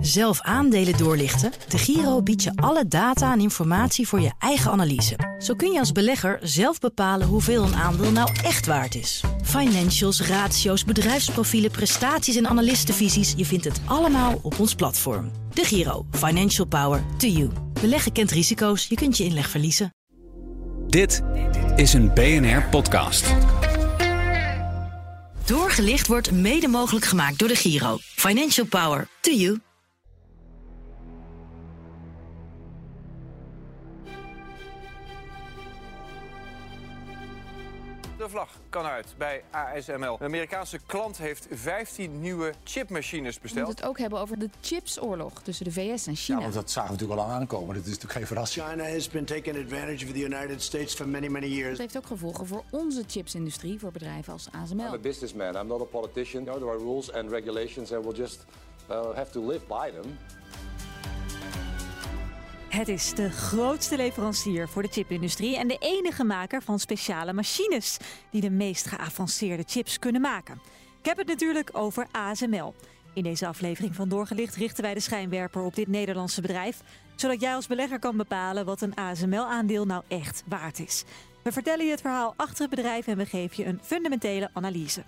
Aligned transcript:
Zelf 0.00 0.40
aandelen 0.40 0.96
doorlichten? 0.96 1.52
De 1.68 1.78
Giro 1.78 2.22
biedt 2.22 2.42
je 2.42 2.52
alle 2.54 2.88
data 2.88 3.32
en 3.32 3.40
informatie 3.40 4.08
voor 4.08 4.20
je 4.20 4.32
eigen 4.38 4.70
analyse. 4.70 5.36
Zo 5.38 5.54
kun 5.54 5.72
je 5.72 5.78
als 5.78 5.92
belegger 5.92 6.38
zelf 6.42 6.78
bepalen 6.78 7.26
hoeveel 7.26 7.62
een 7.62 7.74
aandeel 7.74 8.12
nou 8.12 8.30
echt 8.44 8.66
waard 8.66 8.94
is. 8.94 9.22
Financials, 9.42 10.20
ratio's, 10.20 10.84
bedrijfsprofielen, 10.84 11.70
prestaties 11.70 12.36
en 12.36 12.46
analistenvisies. 12.46 13.34
Je 13.36 13.44
vindt 13.44 13.64
het 13.64 13.80
allemaal 13.84 14.38
op 14.42 14.58
ons 14.58 14.74
platform. 14.74 15.30
De 15.52 15.64
Giro. 15.64 16.06
Financial 16.10 16.66
Power 16.66 17.02
to 17.16 17.26
you. 17.26 17.50
Beleggen 17.80 18.12
kent 18.12 18.30
risico's. 18.30 18.86
Je 18.86 18.94
kunt 18.94 19.16
je 19.16 19.24
inleg 19.24 19.48
verliezen. 19.48 19.94
Dit 20.86 21.22
is 21.76 21.92
een 21.92 22.14
BNR-podcast. 22.14 23.34
Doorgelicht 25.44 26.06
wordt 26.06 26.30
mede 26.30 26.68
mogelijk 26.68 27.04
gemaakt 27.04 27.38
door 27.38 27.48
de 27.48 27.56
Giro. 27.56 27.98
Financial 28.00 28.66
Power 28.66 29.08
to 29.20 29.32
you. 29.32 29.58
De 38.28 38.34
vlag 38.34 38.58
kan 38.68 38.84
uit 38.84 39.14
bij 39.18 39.42
ASML. 39.50 40.16
Een 40.20 40.26
Amerikaanse 40.26 40.78
klant 40.86 41.18
heeft 41.18 41.46
15 41.50 42.20
nieuwe 42.20 42.52
chipmachines 42.64 43.34
We 43.34 43.40
besteld. 43.40 43.66
moeten 43.66 43.84
het 43.84 43.92
ook 43.92 43.98
hebben 43.98 44.18
over 44.18 44.38
de 44.38 44.48
chipsoorlog 44.60 45.42
tussen 45.42 45.64
de 45.64 45.72
VS 45.72 46.06
en 46.06 46.16
China. 46.16 46.36
Ja, 46.36 46.42
want 46.42 46.54
dat 46.54 46.70
zagen 46.70 46.90
we 46.90 46.96
natuurlijk 46.96 47.20
al 47.20 47.26
aan 47.34 47.40
aankomen. 47.40 47.66
Dat 47.74 47.84
is 47.84 47.88
natuurlijk 47.90 48.12
geen 48.12 48.26
verrassing. 48.26 48.66
China 48.66 48.84
has 48.90 49.08
been 49.08 49.24
taking 49.24 49.56
advantage 49.56 50.04
of 50.06 50.12
the 50.12 50.20
United 50.20 50.62
States 50.62 50.94
for 50.94 51.08
many, 51.08 51.26
many 51.28 51.46
years. 51.46 51.70
Dat 51.70 51.78
heeft 51.78 51.96
ook 51.96 52.06
gevolgen 52.06 52.46
voor 52.46 52.64
onze 52.70 53.04
chipsindustrie, 53.06 53.78
voor 53.78 53.92
bedrijven 53.92 54.32
als 54.32 54.48
I'm 54.54 54.60
ASML. 54.60 54.82
a 54.94 54.98
businessman. 54.98 55.56
I'm 55.56 55.66
not 55.66 55.80
a 55.80 55.84
politician. 55.84 56.44
You 56.44 56.58
know, 56.58 56.68
there 56.68 56.70
are 56.70 56.92
rules 56.92 57.12
and 57.12 57.30
regulations, 57.30 57.92
and 57.92 58.04
we'll 58.04 58.16
just 58.16 58.44
uh, 58.90 59.14
have 59.14 59.30
to 59.30 59.46
live 59.46 59.66
by 59.66 59.90
them. 60.00 60.18
Het 62.78 62.88
is 62.88 63.14
de 63.14 63.30
grootste 63.30 63.96
leverancier 63.96 64.68
voor 64.68 64.82
de 64.82 64.88
chipindustrie 64.88 65.56
en 65.56 65.68
de 65.68 65.76
enige 65.78 66.24
maker 66.24 66.62
van 66.62 66.78
speciale 66.78 67.32
machines 67.32 67.98
die 68.30 68.40
de 68.40 68.50
meest 68.50 68.86
geavanceerde 68.86 69.62
chips 69.66 69.98
kunnen 69.98 70.20
maken. 70.20 70.60
Ik 71.00 71.06
heb 71.06 71.16
het 71.16 71.26
natuurlijk 71.26 71.70
over 71.72 72.06
ASML. 72.12 72.74
In 73.14 73.22
deze 73.22 73.46
aflevering 73.46 73.94
van 73.94 74.08
Doorgelicht 74.08 74.56
richten 74.56 74.82
wij 74.82 74.94
de 74.94 75.00
schijnwerper 75.00 75.62
op 75.62 75.74
dit 75.74 75.88
Nederlandse 75.88 76.40
bedrijf, 76.40 76.80
zodat 77.16 77.40
jij 77.40 77.54
als 77.54 77.66
belegger 77.66 77.98
kan 77.98 78.16
bepalen 78.16 78.64
wat 78.64 78.80
een 78.80 78.94
ASML-aandeel 78.94 79.86
nou 79.86 80.02
echt 80.08 80.42
waard 80.46 80.78
is. 80.78 81.04
We 81.42 81.52
vertellen 81.52 81.84
je 81.84 81.90
het 81.90 82.00
verhaal 82.00 82.34
achter 82.36 82.60
het 82.60 82.70
bedrijf 82.70 83.06
en 83.06 83.16
we 83.16 83.26
geven 83.26 83.64
je 83.64 83.70
een 83.70 83.80
fundamentele 83.82 84.50
analyse. 84.52 85.02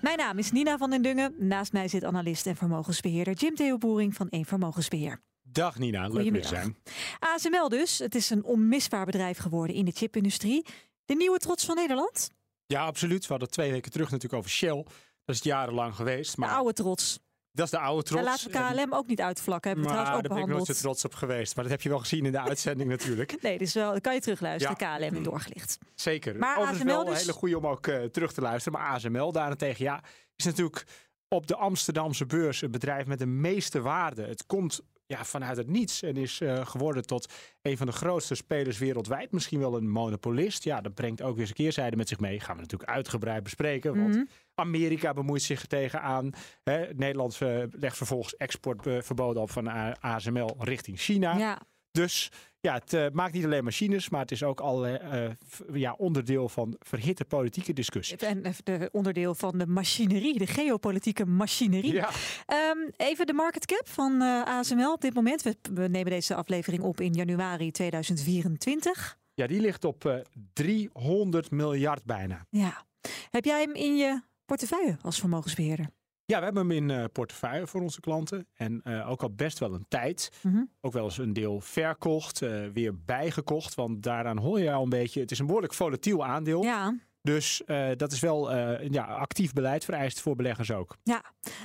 Mijn 0.00 0.18
naam 0.18 0.38
is 0.38 0.52
Nina 0.52 0.78
van 0.78 0.90
den 0.90 1.02
Dungen. 1.02 1.34
Naast 1.38 1.72
mij 1.72 1.88
zit 1.88 2.04
analist 2.04 2.46
en 2.46 2.56
vermogensbeheerder 2.56 3.34
Jim 3.34 3.54
Theo 3.54 3.78
Boering 3.78 4.14
van 4.14 4.26
Eén 4.30 4.44
Vermogensbeheer. 4.44 5.25
Dag 5.56 5.78
Nina, 5.78 6.08
leuk 6.08 6.30
weer 6.30 6.44
zijn. 6.44 6.76
ASML 7.18 7.68
dus. 7.68 7.98
Het 7.98 8.14
is 8.14 8.30
een 8.30 8.44
onmisbaar 8.44 9.04
bedrijf 9.04 9.38
geworden 9.38 9.76
in 9.76 9.84
de 9.84 9.90
chipindustrie. 9.90 10.66
De 11.04 11.14
nieuwe 11.14 11.38
trots 11.38 11.64
van 11.64 11.74
Nederland? 11.74 12.30
Ja, 12.66 12.84
absoluut. 12.84 13.22
We 13.22 13.28
hadden 13.28 13.50
twee 13.50 13.70
weken 13.70 13.90
terug 13.90 14.10
natuurlijk 14.10 14.38
over 14.42 14.50
Shell. 14.50 14.84
Dat 15.24 15.34
is 15.34 15.42
jarenlang 15.42 15.94
geweest. 15.94 16.36
Maar 16.36 16.48
de 16.48 16.54
oude 16.54 16.72
trots. 16.72 17.18
dat 17.52 17.64
is 17.64 17.70
de 17.70 17.78
oude 17.78 18.02
trots. 18.02 18.22
Daar 18.22 18.32
laten 18.52 18.76
we 18.76 18.82
KLM 18.82 18.94
ook 18.94 19.06
niet 19.06 19.20
uitvlakken. 19.20 19.70
Hebben 19.70 19.88
we 19.88 19.94
maar 19.94 20.04
trouwens 20.04 20.30
ook 20.30 20.36
daar 20.36 20.46
ben 20.46 20.54
ik 20.54 20.58
nooit 20.58 20.66
zo 20.66 20.72
behandeld. 20.72 21.00
trots 21.00 21.14
op 21.14 21.28
geweest. 21.28 21.54
Maar 21.54 21.64
dat 21.64 21.72
heb 21.72 21.82
je 21.82 21.88
wel 21.88 21.98
gezien 21.98 22.26
in 22.26 22.32
de 22.32 22.40
uitzending 22.40 22.90
natuurlijk. 22.96 23.42
Nee, 23.42 23.58
dus 23.58 23.74
wel, 23.74 23.92
dat 23.92 24.00
kan 24.00 24.14
je 24.14 24.20
terugluisteren. 24.20 24.76
Ja. 24.78 24.96
KLM 24.96 25.16
in 25.16 25.22
doorgelicht. 25.22 25.78
Zeker. 25.94 26.36
Maar 26.36 26.56
Overigens 26.56 26.78
ASML 26.80 26.94
wel 26.94 27.04
dus- 27.04 27.14
een 27.14 27.20
hele 27.20 27.32
goede 27.32 27.58
om 27.58 27.66
ook 27.66 27.86
eh, 27.86 28.02
terug 28.04 28.32
te 28.32 28.40
luisteren. 28.40 28.78
Maar 28.78 28.88
ASML 28.88 29.32
daarentegen, 29.32 29.84
ja, 29.84 30.02
is 30.36 30.44
natuurlijk 30.44 30.84
op 31.28 31.46
de 31.46 31.56
Amsterdamse 31.56 32.26
beurs 32.26 32.62
een 32.62 32.70
bedrijf 32.70 33.06
met 33.06 33.18
de 33.18 33.26
meeste 33.26 33.80
waarde. 33.80 34.22
Het 34.22 34.46
komt 34.46 34.80
ja, 35.06 35.24
vanuit 35.24 35.56
het 35.56 35.66
niets 35.68 36.02
en 36.02 36.16
is 36.16 36.40
eh, 36.40 36.66
geworden 36.66 37.06
tot 37.06 37.32
een 37.62 37.76
van 37.76 37.86
de 37.86 37.92
grootste 37.92 38.34
spelers 38.34 38.78
wereldwijd. 38.78 39.32
Misschien 39.32 39.60
wel 39.60 39.76
een 39.76 39.90
monopolist. 39.90 40.64
Ja, 40.64 40.80
dat 40.80 40.94
brengt 40.94 41.22
ook 41.22 41.30
weer 41.30 41.40
eens 41.40 41.48
een 41.48 41.54
keerzijde 41.54 41.96
met 41.96 42.08
zich 42.08 42.20
mee. 42.20 42.40
Gaan 42.40 42.54
we 42.56 42.62
natuurlijk 42.62 42.90
uitgebreid 42.90 43.42
bespreken. 43.42 43.96
Want 43.98 44.14
Mhm. 44.14 44.24
Amerika 44.54 45.12
bemoeit 45.12 45.42
zich 45.42 45.62
er 45.62 45.68
tegenaan. 45.68 46.30
Hè, 46.62 46.94
Nederland 46.94 47.40
eh, 47.40 47.62
legt 47.70 47.96
vervolgens 47.96 48.36
exportverboden 48.36 49.42
op 49.42 49.50
van 49.50 49.68
ASML 50.00 50.56
richting 50.58 50.98
China. 51.00 51.36
Ja. 51.38 51.58
Dus 51.96 52.30
ja, 52.60 52.74
het 52.74 52.92
eh, 52.92 53.06
maakt 53.12 53.32
niet 53.32 53.44
alleen 53.44 53.64
machines, 53.64 54.08
maar 54.08 54.20
het 54.20 54.30
is 54.30 54.42
ook 54.42 54.60
al 54.60 54.86
eh, 54.86 55.30
ja, 55.72 55.94
onderdeel 55.98 56.48
van 56.48 56.76
verhitte 56.78 57.24
politieke 57.24 57.72
discussie. 57.72 58.16
En 58.16 58.44
even 58.44 58.64
de 58.64 58.88
onderdeel 58.92 59.34
van 59.34 59.58
de 59.58 59.66
machinerie, 59.66 60.38
de 60.38 60.46
geopolitieke 60.46 61.26
machinerie. 61.26 61.92
Ja, 61.92 62.10
Ehm, 62.46 62.78
even 62.96 63.26
de 63.26 63.32
market 63.32 63.66
cap 63.66 63.88
van 63.88 64.22
eh, 64.22 64.42
ASML 64.42 64.92
op 64.92 65.00
dit 65.00 65.14
moment. 65.14 65.42
We, 65.42 65.56
we 65.74 65.88
nemen 65.88 66.10
deze 66.10 66.34
aflevering 66.34 66.82
op 66.82 67.00
in 67.00 67.12
januari 67.12 67.70
2024. 67.70 69.18
ja, 69.34 69.46
die 69.46 69.60
ligt 69.60 69.84
op 69.84 70.04
eh 70.04 70.16
300 70.52 71.50
miljard 71.50 72.04
bijna. 72.04 72.46
Ja. 72.50 72.84
Heb 73.30 73.44
jij 73.44 73.60
hem 73.60 73.74
in 73.74 73.96
je 73.96 74.22
portefeuille 74.44 74.96
als 75.02 75.18
vermogensbeheerder? 75.18 75.86
Ja, 76.26 76.38
we 76.38 76.44
hebben 76.44 76.68
hem 76.68 76.70
in 76.70 76.90
eh, 76.90 77.04
portefeuille 77.12 77.66
voor 77.66 77.80
onze 77.80 78.00
klanten. 78.00 78.46
En 78.54 78.80
eh, 78.84 79.10
ook 79.10 79.22
al 79.22 79.34
best 79.34 79.58
wel 79.58 79.74
een 79.74 79.86
tijd. 79.88 80.32
Mhm. 80.42 80.62
Ook 80.80 80.92
wel 80.92 81.04
eens 81.04 81.18
een 81.18 81.32
deel 81.32 81.60
verkocht, 81.60 82.42
eh, 82.42 82.66
weer 82.72 82.98
bijgekocht. 83.04 83.74
Want 83.74 84.02
daaraan 84.02 84.38
hoor 84.38 84.60
je 84.60 84.72
al 84.72 84.82
een 84.82 84.88
beetje. 84.88 85.20
Het 85.20 85.30
is 85.30 85.38
een 85.38 85.46
behoorlijk 85.46 85.74
volatiel 85.74 86.24
aandeel. 86.24 86.62
Ja. 86.62 86.94
Dus 87.26 87.64
eh, 87.64 87.88
dat 87.96 88.12
is 88.12 88.20
wel 88.20 88.52
eh, 88.52 88.88
ja, 88.90 89.04
actief 89.04 89.52
beleid 89.52 89.84
vereist 89.84 90.20
voor 90.20 90.36
beleggers 90.36 90.70
ook. 90.70 90.96
Ja, 91.02 91.22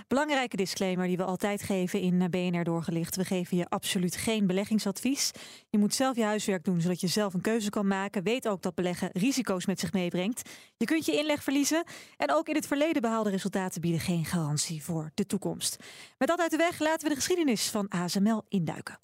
belangrijke 0.07 0.55
disclaimer 0.55 1.07
die 1.07 1.17
we 1.17 1.23
altijd 1.23 1.63
geven 1.63 1.99
in 1.99 2.21
eh, 2.21 2.29
BNR 2.29 2.63
Doorgelicht. 2.63 3.15
We 3.15 3.25
geven 3.25 3.57
je 3.57 3.69
absoluut 3.69 4.15
geen 4.15 4.47
beleggingsadvies. 4.47 5.31
Je 5.69 5.77
moet 5.77 5.93
zelf 5.93 6.15
je 6.15 6.23
huiswerk 6.23 6.63
doen, 6.63 6.81
zodat 6.81 7.01
je 7.01 7.07
zelf 7.07 7.33
een 7.33 7.41
keuze 7.41 7.69
kan 7.69 7.87
maken. 7.87 8.23
Weet 8.23 8.47
ook 8.47 8.61
dat 8.61 8.75
beleggen 8.75 9.09
risico's 9.13 9.65
met 9.65 9.79
zich 9.79 9.93
meebrengt. 9.93 10.49
Je 10.77 10.85
kunt 10.85 11.05
je 11.05 11.17
inleg 11.17 11.43
verliezen. 11.43 11.83
En 12.17 12.33
ook 12.33 12.47
in 12.47 12.55
het 12.55 12.67
verleden 12.67 13.01
behaalde 13.01 13.29
resultaten 13.29 13.81
bieden 13.81 14.01
geen 14.01 14.25
garantie 14.25 14.83
voor 14.83 15.11
de 15.13 15.25
toekomst. 15.25 15.75
Met 16.17 16.27
dat 16.27 16.39
uit 16.39 16.51
de 16.51 16.57
weg 16.57 16.79
laten 16.79 17.03
we 17.03 17.09
de 17.09 17.19
geschiedenis 17.19 17.69
van 17.69 17.87
ASML 17.89 18.45
induiken. 18.49 18.99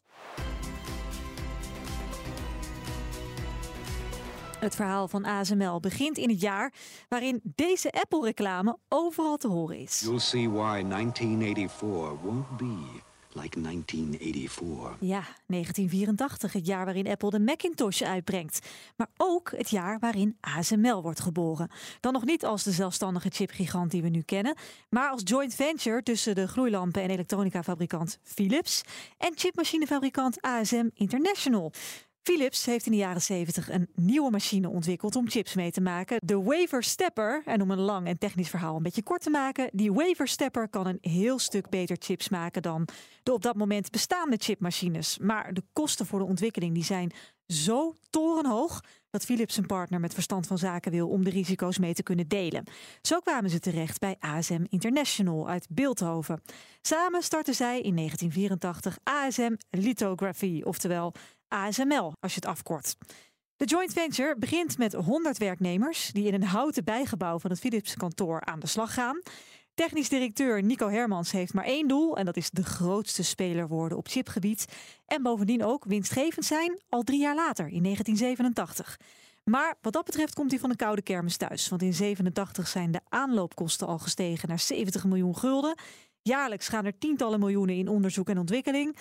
Het 4.59 4.75
verhaal 4.75 5.07
van 5.07 5.25
ASML 5.25 5.79
begint 5.79 6.17
in 6.17 6.29
het 6.29 6.41
jaar 6.41 6.73
waarin 7.09 7.41
deze 7.43 7.91
Apple-reclame 7.91 8.77
overal 8.89 9.37
te 9.37 9.47
horen 9.47 9.77
is. 9.77 9.99
You'll 9.99 10.19
see 10.19 10.49
why 10.49 10.83
1984 10.83 12.21
won't 12.21 12.57
be 12.57 13.05
like 13.41 13.61
1984. 13.61 14.95
Ja, 14.99 15.23
1984, 15.47 16.53
het 16.53 16.65
jaar 16.65 16.85
waarin 16.85 17.07
Apple 17.07 17.29
de 17.29 17.39
Macintosh 17.39 18.01
uitbrengt. 18.01 18.59
Maar 18.95 19.07
ook 19.17 19.51
het 19.55 19.69
jaar 19.69 19.99
waarin 19.99 20.37
ASML 20.41 21.01
wordt 21.01 21.19
geboren. 21.19 21.69
Dan 21.99 22.13
nog 22.13 22.25
niet 22.25 22.45
als 22.45 22.63
de 22.63 22.71
zelfstandige 22.71 23.29
chipgigant 23.29 23.91
die 23.91 24.01
we 24.01 24.09
nu 24.09 24.21
kennen, 24.21 24.55
maar 24.89 25.09
als 25.09 25.21
joint 25.25 25.55
venture 25.55 26.03
tussen 26.03 26.35
de 26.35 26.47
gloeilampen- 26.47 27.01
en 27.01 27.09
elektronica-fabrikant 27.09 28.19
Philips 28.23 28.81
en 29.17 29.31
chipmachinefabrikant 29.35 30.41
ASM 30.41 30.87
International. 30.93 31.71
Philips 32.27 32.65
heeft 32.65 32.85
in 32.85 32.91
de 32.91 32.97
jaren 32.97 33.21
70 33.21 33.69
een 33.69 33.89
nieuwe 33.95 34.31
machine 34.31 34.69
ontwikkeld 34.69 35.15
om 35.15 35.29
chips 35.29 35.53
mee 35.53 35.71
te 35.71 35.81
maken. 35.81 36.17
De 36.23 36.43
Wafer 36.43 36.83
Stepper. 36.83 37.41
En 37.45 37.61
om 37.61 37.71
een 37.71 37.79
lang 37.79 38.07
en 38.07 38.17
technisch 38.17 38.49
verhaal 38.49 38.75
een 38.75 38.83
beetje 38.83 39.03
kort 39.03 39.21
te 39.21 39.29
maken. 39.29 39.69
Die 39.73 39.93
Wafer 39.93 40.27
Stepper 40.27 40.69
kan 40.69 40.87
een 40.87 40.97
heel 41.01 41.39
stuk 41.39 41.69
beter 41.69 41.97
chips 41.99 42.29
maken 42.29 42.61
dan 42.61 42.87
de 43.23 43.33
op 43.33 43.41
dat 43.41 43.55
moment 43.55 43.91
bestaande 43.91 44.35
chipmachines. 44.39 45.17
Maar 45.17 45.53
de 45.53 45.63
kosten 45.73 46.05
voor 46.05 46.19
de 46.19 46.25
ontwikkeling 46.25 46.73
die 46.73 46.83
zijn 46.83 47.11
zo 47.47 47.93
torenhoog 48.09 48.83
dat 49.09 49.25
Philips 49.25 49.57
een 49.57 49.65
partner 49.65 49.99
met 49.99 50.13
verstand 50.13 50.47
van 50.47 50.57
zaken 50.57 50.91
wil 50.91 51.07
om 51.09 51.23
de 51.23 51.29
risico's 51.29 51.77
mee 51.77 51.93
te 51.93 52.03
kunnen 52.03 52.27
delen. 52.27 52.63
Zo 53.01 53.19
kwamen 53.19 53.49
ze 53.49 53.59
terecht 53.59 53.99
bij 53.99 54.15
ASM 54.19 54.65
International 54.69 55.49
uit 55.49 55.67
Beeldhoven. 55.69 56.41
Samen 56.81 57.23
startten 57.23 57.53
zij 57.53 57.81
in 57.81 57.95
1984 57.95 58.97
ASM 59.03 59.55
Lithography, 59.69 60.61
oftewel 60.63 61.13
ASML 61.47 62.13
als 62.19 62.33
je 62.33 62.39
het 62.39 62.49
afkort. 62.49 62.95
De 63.55 63.65
joint 63.65 63.93
venture 63.93 64.35
begint 64.37 64.77
met 64.77 64.93
100 64.93 65.37
werknemers 65.37 66.09
die 66.11 66.27
in 66.27 66.33
een 66.33 66.43
houten 66.43 66.83
bijgebouw 66.83 67.39
van 67.39 67.49
het 67.49 67.59
Philips 67.59 67.95
kantoor 67.95 68.45
aan 68.45 68.59
de 68.59 68.67
slag 68.67 68.93
gaan. 68.93 69.21
Technisch 69.73 70.09
directeur 70.09 70.63
Nico 70.63 70.89
Hermans 70.89 71.31
heeft 71.31 71.53
maar 71.53 71.63
één 71.63 71.87
doel 71.87 72.17
en 72.17 72.25
dat 72.25 72.37
is 72.37 72.49
de 72.49 72.63
grootste 72.63 73.23
speler 73.23 73.67
worden 73.67 73.97
op 73.97 74.07
chipgebied. 74.07 74.65
En 75.05 75.23
bovendien 75.23 75.63
ook 75.63 75.85
winstgevend 75.85 76.45
zijn 76.45 76.81
al 76.89 77.03
drie 77.03 77.19
jaar 77.19 77.35
later 77.35 77.67
in 77.67 77.83
1987. 77.83 78.99
Maar 79.43 79.77
wat 79.81 79.93
dat 79.93 80.05
betreft 80.05 80.33
komt 80.33 80.51
hij 80.51 80.59
van 80.59 80.69
een 80.69 80.75
koude 80.75 81.01
kermis 81.01 81.37
thuis. 81.37 81.69
Want 81.69 81.81
in 81.81 81.93
87 81.93 82.67
zijn 82.67 82.91
de 82.91 83.01
aanloopkosten 83.09 83.87
al 83.87 83.97
gestegen 83.97 84.49
naar 84.49 84.59
70 84.59 85.05
miljoen 85.05 85.37
gulden. 85.37 85.75
Jaarlijks 86.21 86.67
gaan 86.67 86.85
er 86.85 86.97
tientallen 86.97 87.39
miljoenen 87.39 87.75
in 87.75 87.87
onderzoek 87.87 88.29
en 88.29 88.37
ontwikkeling. 88.37 88.97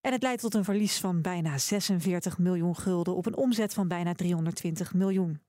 En 0.00 0.12
het 0.12 0.22
leidt 0.22 0.40
tot 0.40 0.54
een 0.54 0.64
verlies 0.64 0.98
van 0.98 1.20
bijna 1.20 1.58
46 1.58 2.38
miljoen 2.38 2.76
gulden 2.76 3.16
op 3.16 3.26
een 3.26 3.36
omzet 3.36 3.74
van 3.74 3.88
bijna 3.88 4.14
320 4.14 4.94
miljoen. 4.94 5.40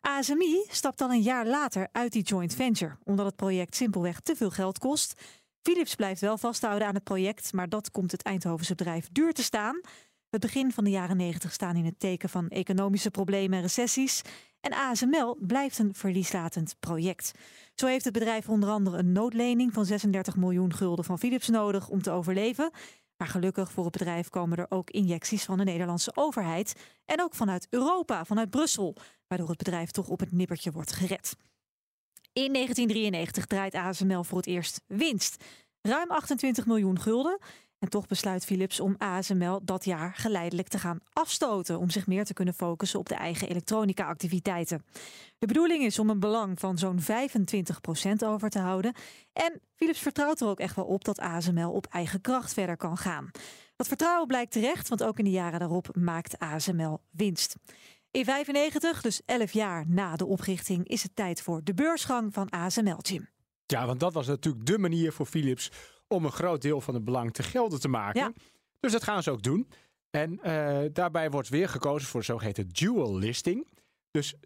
ASMI 0.00 0.64
stapt 0.68 0.98
dan 0.98 1.10
een 1.10 1.22
jaar 1.22 1.46
later 1.46 1.88
uit 1.92 2.12
die 2.12 2.22
joint 2.22 2.54
venture, 2.54 2.96
omdat 3.04 3.26
het 3.26 3.36
project 3.36 3.76
simpelweg 3.76 4.20
te 4.20 4.36
veel 4.36 4.50
geld 4.50 4.78
kost. 4.78 5.22
Philips 5.62 5.94
blijft 5.94 6.20
wel 6.20 6.38
vasthouden 6.38 6.88
aan 6.88 6.94
het 6.94 7.04
project, 7.04 7.52
maar 7.52 7.68
dat 7.68 7.90
komt 7.90 8.12
het 8.12 8.22
Eindhovense 8.22 8.74
bedrijf 8.74 9.08
duur 9.12 9.32
te 9.32 9.42
staan. 9.42 9.80
Het 10.30 10.40
begin 10.40 10.72
van 10.72 10.84
de 10.84 10.90
jaren 10.90 11.16
90 11.16 11.52
staan 11.52 11.76
in 11.76 11.84
het 11.84 11.98
teken 11.98 12.28
van 12.28 12.48
economische 12.48 13.10
problemen 13.10 13.56
en 13.56 13.62
recessies. 13.62 14.22
En 14.60 14.72
ASML 14.72 15.36
blijft 15.40 15.78
een 15.78 15.94
verlieslatend 15.94 16.76
project. 16.80 17.32
Zo 17.74 17.86
heeft 17.86 18.04
het 18.04 18.12
bedrijf 18.12 18.48
onder 18.48 18.68
andere 18.68 18.98
een 18.98 19.12
noodlening 19.12 19.72
van 19.72 19.84
36 19.84 20.36
miljoen 20.36 20.74
gulden 20.74 21.04
van 21.04 21.18
Philips 21.18 21.48
nodig 21.48 21.88
om 21.88 22.02
te 22.02 22.10
overleven. 22.10 22.70
Maar 23.22 23.30
gelukkig 23.30 23.72
voor 23.72 23.84
het 23.84 23.92
bedrijf 23.92 24.28
komen 24.28 24.58
er 24.58 24.66
ook 24.68 24.90
injecties 24.90 25.44
van 25.44 25.58
de 25.58 25.64
Nederlandse 25.64 26.10
overheid. 26.14 26.74
En 27.04 27.22
ook 27.22 27.34
vanuit 27.34 27.66
Europa, 27.70 28.24
vanuit 28.24 28.50
Brussel, 28.50 28.96
waardoor 29.26 29.48
het 29.48 29.56
bedrijf 29.56 29.90
toch 29.90 30.08
op 30.08 30.20
het 30.20 30.32
nippertje 30.32 30.72
wordt 30.72 30.92
gered. 30.92 31.36
In 32.32 32.52
1993 32.52 33.46
draait 33.46 33.74
ASML 33.74 34.24
voor 34.24 34.36
het 34.36 34.46
eerst 34.46 34.80
winst. 34.86 35.44
Ruim 35.80 36.10
28 36.10 36.66
miljoen 36.66 37.00
gulden. 37.00 37.38
En 37.82 37.88
toch 37.88 38.06
besluit 38.06 38.44
Philips 38.44 38.80
om 38.80 38.94
ASML 38.98 39.60
dat 39.64 39.84
jaar 39.84 40.14
geleidelijk 40.14 40.68
te 40.68 40.78
gaan 40.78 41.00
afstoten. 41.12 41.78
Om 41.78 41.90
zich 41.90 42.06
meer 42.06 42.24
te 42.24 42.34
kunnen 42.34 42.54
focussen 42.54 42.98
op 42.98 43.08
de 43.08 43.14
eigen 43.14 43.48
elektronica-activiteiten. 43.48 44.84
De 45.38 45.46
bedoeling 45.46 45.84
is 45.84 45.98
om 45.98 46.10
een 46.10 46.20
belang 46.20 46.60
van 46.60 46.78
zo'n 46.78 47.00
25% 47.00 47.04
over 48.24 48.50
te 48.50 48.58
houden. 48.58 48.94
En 49.32 49.60
Philips 49.74 49.98
vertrouwt 49.98 50.40
er 50.40 50.46
ook 50.46 50.58
echt 50.58 50.76
wel 50.76 50.84
op 50.84 51.04
dat 51.04 51.20
ASML 51.20 51.70
op 51.70 51.86
eigen 51.86 52.20
kracht 52.20 52.52
verder 52.52 52.76
kan 52.76 52.96
gaan. 52.96 53.30
Dat 53.76 53.88
vertrouwen 53.88 54.26
blijkt 54.26 54.52
terecht, 54.52 54.88
want 54.88 55.02
ook 55.02 55.18
in 55.18 55.24
de 55.24 55.30
jaren 55.30 55.58
daarop 55.58 55.96
maakt 55.96 56.38
ASML 56.38 57.00
winst. 57.10 57.56
In 58.10 58.24
95, 58.24 59.02
dus 59.02 59.22
11 59.24 59.52
jaar 59.52 59.84
na 59.88 60.16
de 60.16 60.26
oprichting, 60.26 60.88
is 60.88 61.02
het 61.02 61.16
tijd 61.16 61.42
voor 61.42 61.60
de 61.64 61.74
beursgang 61.74 62.32
van 62.32 62.50
ASML, 62.50 62.98
Jim. 63.00 63.28
Ja, 63.66 63.86
want 63.86 64.00
dat 64.00 64.12
was 64.12 64.26
natuurlijk 64.26 64.66
de 64.66 64.78
manier 64.78 65.12
voor 65.12 65.26
Philips 65.26 65.70
om 66.12 66.24
een 66.24 66.32
groot 66.32 66.62
deel 66.62 66.80
van 66.80 66.94
het 66.94 67.04
belang 67.04 67.32
te 67.32 67.42
gelden 67.42 67.80
te 67.80 67.88
maken. 67.88 68.34
Dus 68.80 68.92
dat 68.92 69.02
gaan 69.02 69.22
ze 69.22 69.30
ook 69.30 69.42
doen. 69.42 69.68
En 70.10 70.40
uh, 70.44 70.78
daarbij 70.92 71.30
wordt 71.30 71.48
weer 71.48 71.68
gekozen 71.68 72.08
voor 72.08 72.20
de 72.20 72.26
zogeheten 72.26 72.68
dual 72.68 73.18
listing. 73.18 73.66
Dus 74.10 74.34
60% 74.34 74.38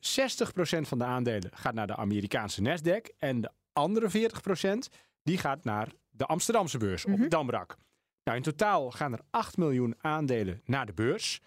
van 0.81 0.99
de 0.99 1.05
aandelen 1.05 1.51
gaat 1.55 1.75
naar 1.75 1.87
de 1.87 1.97
Amerikaanse 1.97 2.63
Nasdaq 2.63 3.17
en 3.19 3.41
de 3.41 3.51
andere 3.73 4.31
40% 4.31 4.95
die 5.23 5.39
gaat 5.39 5.65
naar 5.65 5.89
de 6.11 6.27
Amsterdamse 6.27 6.79
beurs 6.79 7.05
op 7.05 7.19
Mhm. 7.19 7.29
Damrak. 7.29 7.77
Nou, 8.25 8.37
in 8.37 8.43
totaal 8.45 8.91
gaan 8.91 9.13
er 9.13 9.21
8 9.31 9.57
miljoen 9.57 9.95
aandelen 10.01 10.61
naar 10.65 10.87
de 10.87 10.93
beurs. 10.93 11.41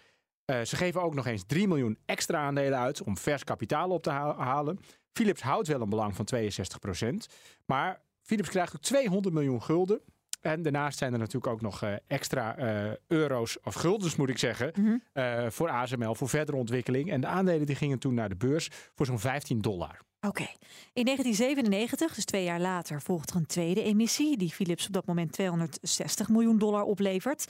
Uh, 0.46 0.60
ze 0.60 0.76
geven 0.76 1.02
ook 1.02 1.14
nog 1.14 1.26
eens 1.26 1.44
3 1.46 1.68
miljoen 1.68 1.98
extra 2.04 2.38
aandelen 2.38 2.78
uit 2.78 3.02
om 3.02 3.16
vers 3.16 3.44
kapitaal 3.44 3.90
op 3.90 4.02
te 4.02 4.10
ha 4.10 4.36
halen. 4.36 4.78
Philips 5.12 5.40
houdt 5.42 5.68
wel 5.68 5.80
een 5.80 5.88
belang 5.88 6.16
van 6.16 6.24
62%. 6.24 7.26
Maar 7.66 8.00
Philips 8.22 8.48
krijgt 8.48 8.74
ook 8.74 8.82
200 8.82 9.34
miljoen 9.34 9.62
gulden. 9.62 10.00
En 10.40 10.62
daarnaast 10.62 10.98
zijn 10.98 11.12
er 11.12 11.18
natuurlijk 11.18 11.52
ook 11.52 11.60
nog 11.60 11.82
uh, 11.84 11.92
extra 12.06 12.58
uh, 12.58 12.92
euro's, 13.06 13.58
of 13.64 13.74
guldens 13.74 14.16
moet 14.16 14.28
ik 14.28 14.38
zeggen, 14.38 14.72
Mhm. 14.76 14.96
uh, 15.14 15.46
voor 15.50 15.68
ASML, 15.68 16.14
voor 16.14 16.28
verdere 16.28 16.56
ontwikkeling. 16.58 17.10
En 17.10 17.20
de 17.20 17.26
aandelen 17.26 17.66
die 17.66 17.76
gingen 17.76 17.98
toen 17.98 18.14
naar 18.14 18.28
de 18.28 18.36
beurs 18.36 18.68
voor 18.94 19.06
zo'n 19.06 19.18
15 19.18 19.60
dollar. 19.60 19.98
Oké. 20.20 20.46
In 20.92 21.04
1997, 21.04 22.14
dus 22.14 22.24
twee 22.24 22.44
jaar 22.44 22.60
later, 22.60 23.02
volgt 23.02 23.30
er 23.30 23.36
een 23.36 23.46
tweede 23.46 23.82
emissie, 23.82 24.36
die 24.36 24.50
Philips 24.50 24.86
op 24.86 24.92
dat 24.92 25.06
moment 25.06 25.32
260 25.32 26.28
miljoen 26.28 26.58
dollar 26.58 26.82
oplevert. 26.82 27.46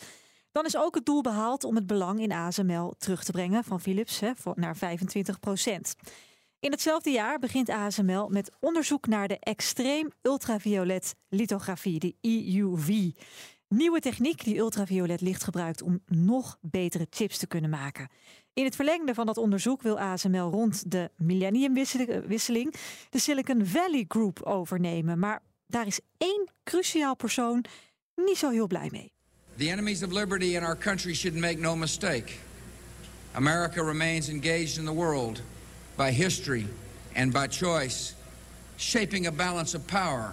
Dan 0.53 0.65
is 0.65 0.77
ook 0.77 0.95
het 0.95 1.07
doel 1.07 1.21
behaald 1.23 1.65
om 1.65 1.75
het 1.75 1.87
belang 1.87 2.21
in 2.21 2.33
ASML 2.33 2.95
terug 2.99 3.25
te 3.25 3.33
brengen 3.33 3.65
van 3.65 3.81
Philips 3.81 4.21
hè, 4.21 4.31
naar 4.55 4.77
25 4.77 5.41
procent. 5.41 5.95
In 6.61 6.71
hetzelfde 6.71 7.11
jaar 7.11 7.39
begint 7.39 7.69
ASML 7.69 8.29
met 8.29 8.51
onderzoek 8.59 9.07
naar 9.07 9.29
de 9.29 9.39
extreem 9.39 10.11
ultraviolet 10.23 11.15
lithografie, 11.29 11.99
de 11.99 12.15
EUV. 12.21 13.11
Nieuwe 13.69 14.01
techniek 14.01 14.45
die 14.45 14.59
ultraviolet 14.59 15.21
licht 15.21 15.45
gebruikt 15.45 15.83
om 15.83 16.01
nog 16.07 16.59
betere 16.61 17.07
chips 17.11 17.39
te 17.39 17.47
kunnen 17.47 17.71
maken. 17.71 18.09
In 18.53 18.65
het 18.65 18.77
verlengde 18.77 19.15
van 19.15 19.27
dat 19.27 19.37
onderzoek 19.37 19.83
wil 19.83 19.99
ASML 19.99 20.51
rond 20.51 20.91
de 20.91 21.11
millenniumwisseling 21.17 22.75
de 23.11 23.19
Silicon 23.19 23.67
Valley 23.67 24.05
Group 24.09 24.43
overnemen. 24.43 25.19
Maar 25.19 25.43
daar 25.67 25.87
is 25.87 26.01
één 26.17 26.51
cruciaal 26.65 27.17
persoon 27.17 27.65
niet 28.15 28.39
zo 28.39 28.51
heel 28.51 28.67
blij 28.67 28.89
mee. 28.93 29.13
The 29.57 29.71
enemies 29.71 30.03
of 30.03 30.11
liberty 30.11 30.45
in 30.45 30.65
our 30.65 30.79
country 30.79 31.15
should 31.15 31.41
make 31.41 31.57
no 31.57 31.77
mistake. 31.77 32.33
America 33.33 33.83
remains 33.83 34.29
engaged 34.29 34.77
in 34.77 34.85
the 34.85 34.95
world 34.95 35.43
by 36.01 36.11
history 36.11 36.67
and 37.15 37.33
by 37.33 37.47
choice, 37.47 38.15
shaping 38.77 39.27
a 39.27 39.33
balance 39.33 39.77
of 39.77 39.87
power 39.87 40.33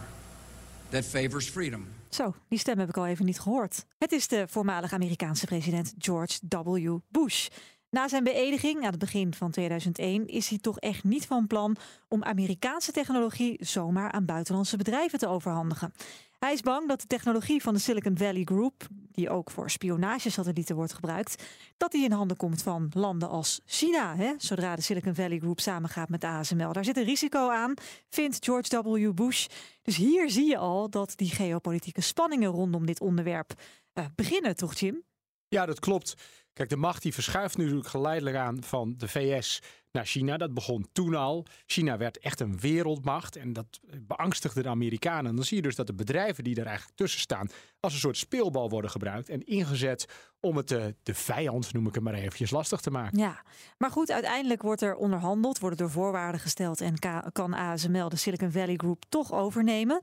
that 0.89 1.05
favors 1.05 1.49
freedom. 1.49 1.87
Zo, 2.09 2.33
die 2.47 2.59
stem 2.59 2.79
heb 2.79 2.89
ik 2.89 2.97
al 2.97 3.05
even 3.05 3.25
niet 3.25 3.39
gehoord. 3.39 3.85
Het 3.97 4.11
is 4.11 4.27
de 4.27 4.45
voormalige 4.49 4.93
Amerikaanse 4.93 5.45
president 5.45 5.93
George 5.97 6.39
W. 6.49 6.97
Bush. 7.09 7.47
Na 7.89 8.07
zijn 8.07 8.24
beëdiging 8.24 8.84
aan 8.84 8.89
het 8.89 9.00
begin 9.00 9.34
van 9.34 9.51
2001 9.51 10.28
is 10.28 10.50
hij 10.50 10.57
toch 10.57 10.80
echt 10.80 11.04
niet 11.04 11.25
van 11.25 11.48
plan 11.48 11.75
om 12.07 12.24
Amerikaanse 12.24 12.92
technologie 12.92 13.66
zomaar 13.66 14.12
aan 14.12 14.25
buitenlandse 14.25 14.78
bedrijven 14.78 15.19
te 15.19 15.28
overhandigen. 15.28 15.94
Hij 16.39 16.54
is 16.54 16.62
bang 16.62 16.88
dat 16.88 17.01
de 17.01 17.07
technologie 17.07 17.62
van 17.62 17.74
de 17.74 17.80
Silicon 17.80 18.18
Valley 18.18 18.44
Group, 18.44 18.88
die 19.12 19.30
ook 19.30 19.51
voor 19.51 19.69
spionagesatellieten 19.69 20.75
wordt 20.75 20.94
gebruikt, 20.94 21.44
dat 21.78 21.92
die 21.92 22.04
in 22.04 22.12
handen 22.12 22.38
komt 22.38 22.62
van 22.62 22.92
landen 22.94 23.30
als 23.30 23.62
China. 23.66 24.16
Hè? 24.16 24.34
Zodra 24.38 24.75
de 24.75 24.81
Silicon 24.81 25.16
Valley 25.16 25.39
Group 25.39 25.60
samengaat 25.60 26.10
met 26.10 26.22
de 26.22 26.28
ASML. 26.28 26.74
Daar 26.74 26.86
zit 26.86 26.98
een 26.98 27.04
risico 27.04 27.50
aan, 27.50 27.74
vindt 28.10 28.45
George 28.45 28.81
W. 28.81 29.13
Bush. 29.13 29.45
Dus 29.81 29.95
hier 29.95 30.30
zie 30.30 30.48
je 30.48 30.57
al 30.57 30.89
dat 30.89 31.13
die 31.16 31.30
geopolitieke 31.30 32.01
spanningen 32.01 32.50
rondom 32.50 32.86
dit 32.86 33.01
onderwerp 33.01 33.54
uh, 33.94 34.06
beginnen, 34.16 34.56
toch 34.56 34.74
Jim? 34.74 35.04
Ja, 35.48 35.66
dat 35.66 35.80
klopt. 35.80 36.16
Kijk, 36.57 36.69
de 36.69 36.77
macht 36.77 37.01
die 37.01 37.13
verschuift 37.13 37.57
nu 37.57 37.63
natuurlijk 37.63 37.89
geleidelijk 37.89 38.36
aan 38.36 38.63
van 38.63 38.94
de 38.98 39.07
VS 39.07 39.62
naar 39.92 40.06
China. 40.06 40.38
Dat 40.38 40.54
begon 40.54 40.88
toen 40.92 41.15
al. 41.15 41.45
China 41.65 41.98
werd 41.98 42.19
echt 42.19 42.39
een 42.39 42.59
wereldmacht 42.59 43.36
en 43.36 43.54
dat 43.54 43.80
beangstigde 44.00 44.62
de 44.62 44.69
Amerikanen. 44.69 45.30
En 45.30 45.36
dan 45.36 45.45
zie 45.45 45.57
je 45.57 45.63
dus 45.63 45.75
dat 45.75 45.88
de 45.88 45.94
bedrijven 45.94 46.44
die 46.44 46.56
er 46.56 46.65
eigenlijk 46.65 46.98
tussen 46.98 47.19
staan 47.19 47.50
als 47.80 47.94
een 47.94 48.00
soort 48.00 48.18
speelbal 48.18 48.69
worden 48.69 48.92
gebruikt 48.92 49.30
en 49.30 49.45
ingezet 49.45 50.06
om 50.39 50.57
het 50.57 50.68
de, 50.68 50.95
de 51.04 51.13
vijand, 51.13 51.74
noem 51.74 51.88
ik 51.88 51.95
het 51.95 52.04
maar 52.04 52.13
eventjes, 52.13 52.51
lastig 52.51 52.81
te 52.81 52.92
maken. 52.92 53.19
Ja, 53.19 53.44
maar 53.77 53.92
goed, 53.92 54.12
uiteindelijk 54.12 54.62
wordt 54.62 54.81
er 54.81 54.95
onderhandeld, 54.95 55.60
worden 55.60 55.80
er 55.80 55.92
voorwaarden 55.92 56.42
gesteld 56.42 56.81
en 56.81 56.94
kan 57.31 57.53
ASML 57.53 58.10
de 58.10 58.15
Silicon 58.15 58.51
Valley 58.51 58.75
Group 58.75 59.03
toch 59.10 59.33
overnemen. 59.33 60.01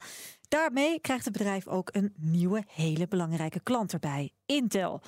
Daarmee 0.49 1.01
krijgt 1.01 1.25
het 1.25 1.33
bedrijf 1.33 1.67
ook 1.67 1.89
een 1.93 2.13
nieuwe, 2.17 2.65
hele 2.67 3.09
belangrijke 3.09 3.61
klant 3.61 3.93
erbij, 3.93 4.33
Intel. 4.47 5.03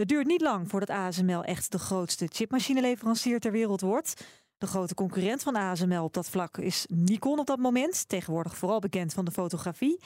Het 0.00 0.08
duurt 0.08 0.26
niet 0.26 0.40
lang 0.40 0.68
voordat 0.68 0.90
ASML 0.90 1.44
echt 1.44 1.72
de 1.72 1.78
grootste 1.78 2.28
chipmachineleverancier 2.32 3.40
ter 3.40 3.52
wereld 3.52 3.80
wordt. 3.80 4.24
De 4.58 4.66
grote 4.66 4.94
concurrent 4.94 5.42
van 5.42 5.56
ASML 5.56 6.04
op 6.04 6.14
dat 6.14 6.28
vlak 6.28 6.58
is 6.58 6.86
Nikon 6.88 7.38
op 7.38 7.46
dat 7.46 7.58
moment, 7.58 8.08
tegenwoordig 8.08 8.56
vooral 8.56 8.78
bekend 8.78 9.12
van 9.12 9.24
de 9.24 9.30
fotografie. 9.30 10.00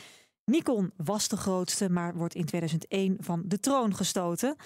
Nikon 0.45 0.93
was 0.97 1.29
de 1.29 1.37
grootste, 1.37 1.91
maar 1.91 2.15
wordt 2.15 2.35
in 2.35 2.45
2001 2.45 3.17
van 3.21 3.43
de 3.47 3.61
troon 3.61 3.95
gestoten. 3.95 4.57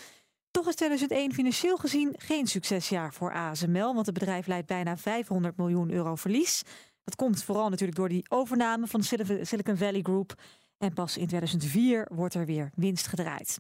Toch 0.51 0.69
is 0.69 0.75
2001 0.75 1.33
financieel 1.33 1.77
gezien 1.77 2.15
geen 2.17 2.47
succesjaar 2.47 3.15
voor 3.15 3.33
ASML, 3.33 3.95
want 3.95 4.07
het 4.07 4.19
bedrijf 4.19 4.47
leidt 4.47 4.67
bijna 4.67 4.97
500 4.97 5.57
miljoen 5.57 5.91
euro 5.91 6.15
verlies. 6.15 6.63
Dat 7.05 7.17
komt 7.17 7.43
vooral 7.43 7.69
natuurlijk 7.69 7.99
door 7.99 8.09
die 8.09 8.25
overname 8.29 8.87
van 8.87 9.01
de 9.01 9.41
Silicon 9.43 9.77
Valley 9.77 10.01
Group. 10.03 10.35
En 10.79 10.93
pas 10.93 11.17
in 11.17 11.27
2004 11.27 12.09
wordt 12.13 12.35
er 12.35 12.47
weer 12.47 12.71
winst 12.75 13.07
gedraaid. 13.07 13.59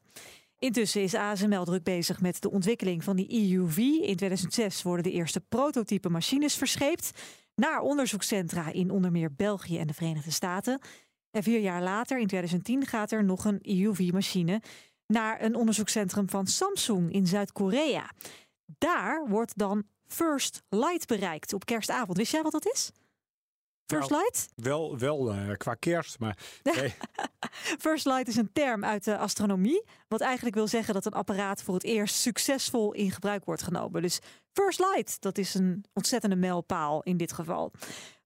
Intussen 0.58 1.02
is 1.02 1.14
ASML 1.14 1.64
druk 1.64 1.82
bezig 1.82 2.20
met 2.20 2.40
de 2.42 2.50
ontwikkeling 2.50 3.04
van 3.04 3.16
die 3.16 3.30
EUV. 3.30 3.76
In 3.76 4.16
2006 4.16 4.82
worden 4.82 5.04
de 5.04 5.12
eerste 5.12 5.40
prototype 5.40 6.08
machines 6.08 6.54
verscheept 6.54 7.10
naar 7.54 7.80
onderzoekscentra 7.80 8.72
in 8.72 8.90
onder 8.90 9.10
meer 9.12 9.34
België 9.34 9.78
en 9.78 9.86
de 9.86 9.94
Verenigde 9.94 10.30
Staten. 10.30 10.80
En 11.30 11.42
vier 11.42 11.60
jaar 11.60 11.82
later, 11.82 12.18
in 12.18 12.26
2010, 12.26 12.86
gaat 12.86 13.10
er 13.10 13.24
nog 13.24 13.44
een 13.44 13.60
EUV-machine 13.62 14.62
naar 15.06 15.42
een 15.42 15.54
onderzoekscentrum 15.54 16.28
van 16.28 16.46
Samsung 16.46 17.12
in 17.12 17.26
Zuid-Korea. 17.26 18.10
Daar 18.78 19.28
wordt 19.28 19.58
dan 19.58 19.84
First 20.06 20.62
Light 20.68 21.06
bereikt 21.06 21.52
op 21.52 21.64
kerstavond. 21.64 22.16
Wist 22.16 22.32
jij 22.32 22.42
wat 22.42 22.52
dat 22.52 22.72
is? 22.72 22.90
First 23.88 24.10
Nou, 24.10 24.22
Light? 24.22 24.48
Wel, 24.54 24.98
wel 24.98 25.34
uh, 25.34 25.50
qua 25.56 25.74
kerst, 25.74 26.18
maar. 26.18 26.38
Nee. 26.62 26.94
First 27.78 28.04
Light 28.04 28.28
is 28.28 28.36
een 28.36 28.52
term 28.52 28.84
uit 28.84 29.04
de 29.04 29.18
astronomie. 29.18 29.84
Wat 30.08 30.20
eigenlijk 30.20 30.56
wil 30.56 30.66
zeggen 30.66 30.94
dat 30.94 31.06
een 31.06 31.12
apparaat 31.12 31.62
voor 31.62 31.74
het 31.74 31.84
eerst 31.84 32.14
succesvol 32.14 32.92
in 32.92 33.10
gebruik 33.10 33.44
wordt 33.44 33.62
genomen. 33.62 34.02
Dus 34.02 34.20
First 34.52 34.78
Light, 34.78 35.20
dat 35.20 35.38
is 35.38 35.54
een 35.54 35.84
ontzettende 35.92 36.36
mijlpaal 36.36 37.02
in 37.02 37.16
dit 37.16 37.32
geval. 37.32 37.72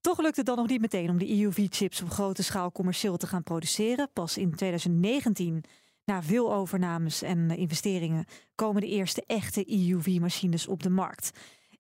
Toch 0.00 0.20
lukt 0.20 0.36
het 0.36 0.46
dan 0.46 0.56
nog 0.56 0.68
niet 0.68 0.80
meteen 0.80 1.10
om 1.10 1.18
de 1.18 1.28
EUV-chips 1.28 2.02
op 2.02 2.10
grote 2.10 2.42
schaal 2.42 2.72
commercieel 2.72 3.16
te 3.16 3.26
gaan 3.26 3.42
produceren. 3.42 4.10
Pas 4.12 4.36
in 4.38 4.54
2019, 4.54 5.64
na 6.04 6.22
veel 6.22 6.54
overnames 6.54 7.22
en 7.22 7.50
investeringen, 7.50 8.24
komen 8.54 8.80
de 8.80 8.88
eerste 8.88 9.24
echte 9.26 9.64
EUV-machines 9.66 10.66
op 10.66 10.82
de 10.82 10.90
markt. 10.90 11.30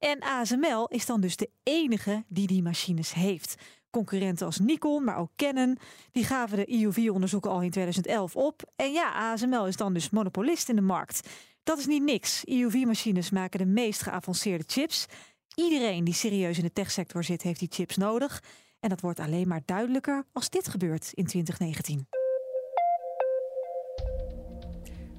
En 0.02 0.22
ASML 0.22 0.86
is 0.88 1.06
dan 1.06 1.20
dus 1.20 1.36
de 1.36 1.50
enige 1.62 2.24
die 2.28 2.46
die 2.46 2.62
machines 2.62 3.12
heeft. 3.14 3.54
Concurrenten 3.90 4.46
als 4.46 4.58
Nikon, 4.58 5.04
maar 5.04 5.16
ook 5.16 5.30
Canon, 5.36 5.78
die 6.12 6.24
gaven 6.24 6.56
de 6.56 6.66
EUV-onderzoeken 6.66 7.50
al 7.50 7.62
in 7.62 7.70
2011 7.70 8.36
op. 8.36 8.62
En 8.76 8.92
ja, 8.92 9.12
ASML 9.12 9.66
is 9.66 9.76
dan 9.76 9.94
dus 9.94 10.10
monopolist 10.10 10.68
in 10.68 10.76
de 10.76 10.82
markt. 10.82 11.28
Dat 11.62 11.78
is 11.78 11.86
niet 11.86 12.02
niks. 12.02 12.44
EUV-machines 12.44 13.30
maken 13.30 13.58
de 13.58 13.66
meest 13.66 14.02
geavanceerde 14.02 14.64
chips. 14.66 15.06
Iedereen 15.54 16.04
die 16.04 16.14
serieus 16.14 16.56
in 16.56 16.64
de 16.64 16.72
techsector 16.72 17.24
zit, 17.24 17.42
heeft 17.42 17.58
die 17.58 17.72
chips 17.72 17.96
nodig. 17.96 18.42
En 18.80 18.88
dat 18.88 19.00
wordt 19.00 19.20
alleen 19.20 19.48
maar 19.48 19.62
duidelijker 19.64 20.24
als 20.32 20.50
dit 20.50 20.68
gebeurt 20.68 21.12
in 21.12 21.26
2019. 21.26 22.08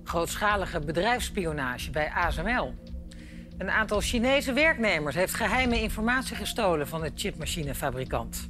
Grootschalige 0.03 0.79
bedrijfsspionage 0.79 1.91
bij 1.91 2.09
ASML. 2.09 2.73
Een 3.57 3.69
aantal 3.69 4.01
Chinese 4.01 4.53
werknemers 4.53 5.15
heeft 5.15 5.33
geheime 5.33 5.81
informatie 5.81 6.35
gestolen 6.35 6.87
van 6.87 7.01
de 7.01 7.11
chipmachinefabrikant. 7.15 8.49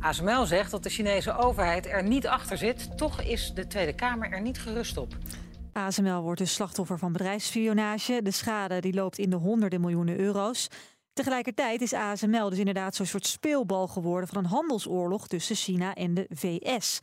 ASML 0.00 0.46
zegt 0.46 0.70
dat 0.70 0.82
de 0.82 0.88
Chinese 0.88 1.36
overheid 1.36 1.86
er 1.86 2.02
niet 2.02 2.26
achter 2.26 2.58
zit. 2.58 2.96
Toch 2.98 3.22
is 3.22 3.52
de 3.54 3.66
Tweede 3.66 3.94
Kamer 3.94 4.30
er 4.30 4.40
niet 4.40 4.60
gerust 4.60 4.96
op. 4.96 5.16
ASML 5.72 6.22
wordt 6.22 6.38
dus 6.38 6.54
slachtoffer 6.54 6.98
van 6.98 7.12
bedrijfsspionage. 7.12 8.22
De 8.22 8.30
schade 8.30 8.80
die 8.80 8.94
loopt 8.94 9.18
in 9.18 9.30
de 9.30 9.36
honderden 9.36 9.80
miljoenen 9.80 10.18
euro's. 10.18 10.68
Tegelijkertijd 11.12 11.80
is 11.80 11.92
ASML 11.92 12.48
dus 12.48 12.58
inderdaad 12.58 12.94
zo'n 12.94 13.06
soort 13.06 13.26
speelbal 13.26 13.86
geworden 13.86 14.28
van 14.28 14.38
een 14.44 14.50
handelsoorlog 14.50 15.26
tussen 15.28 15.56
China 15.56 15.94
en 15.94 16.14
de 16.14 16.26
VS. 16.28 17.00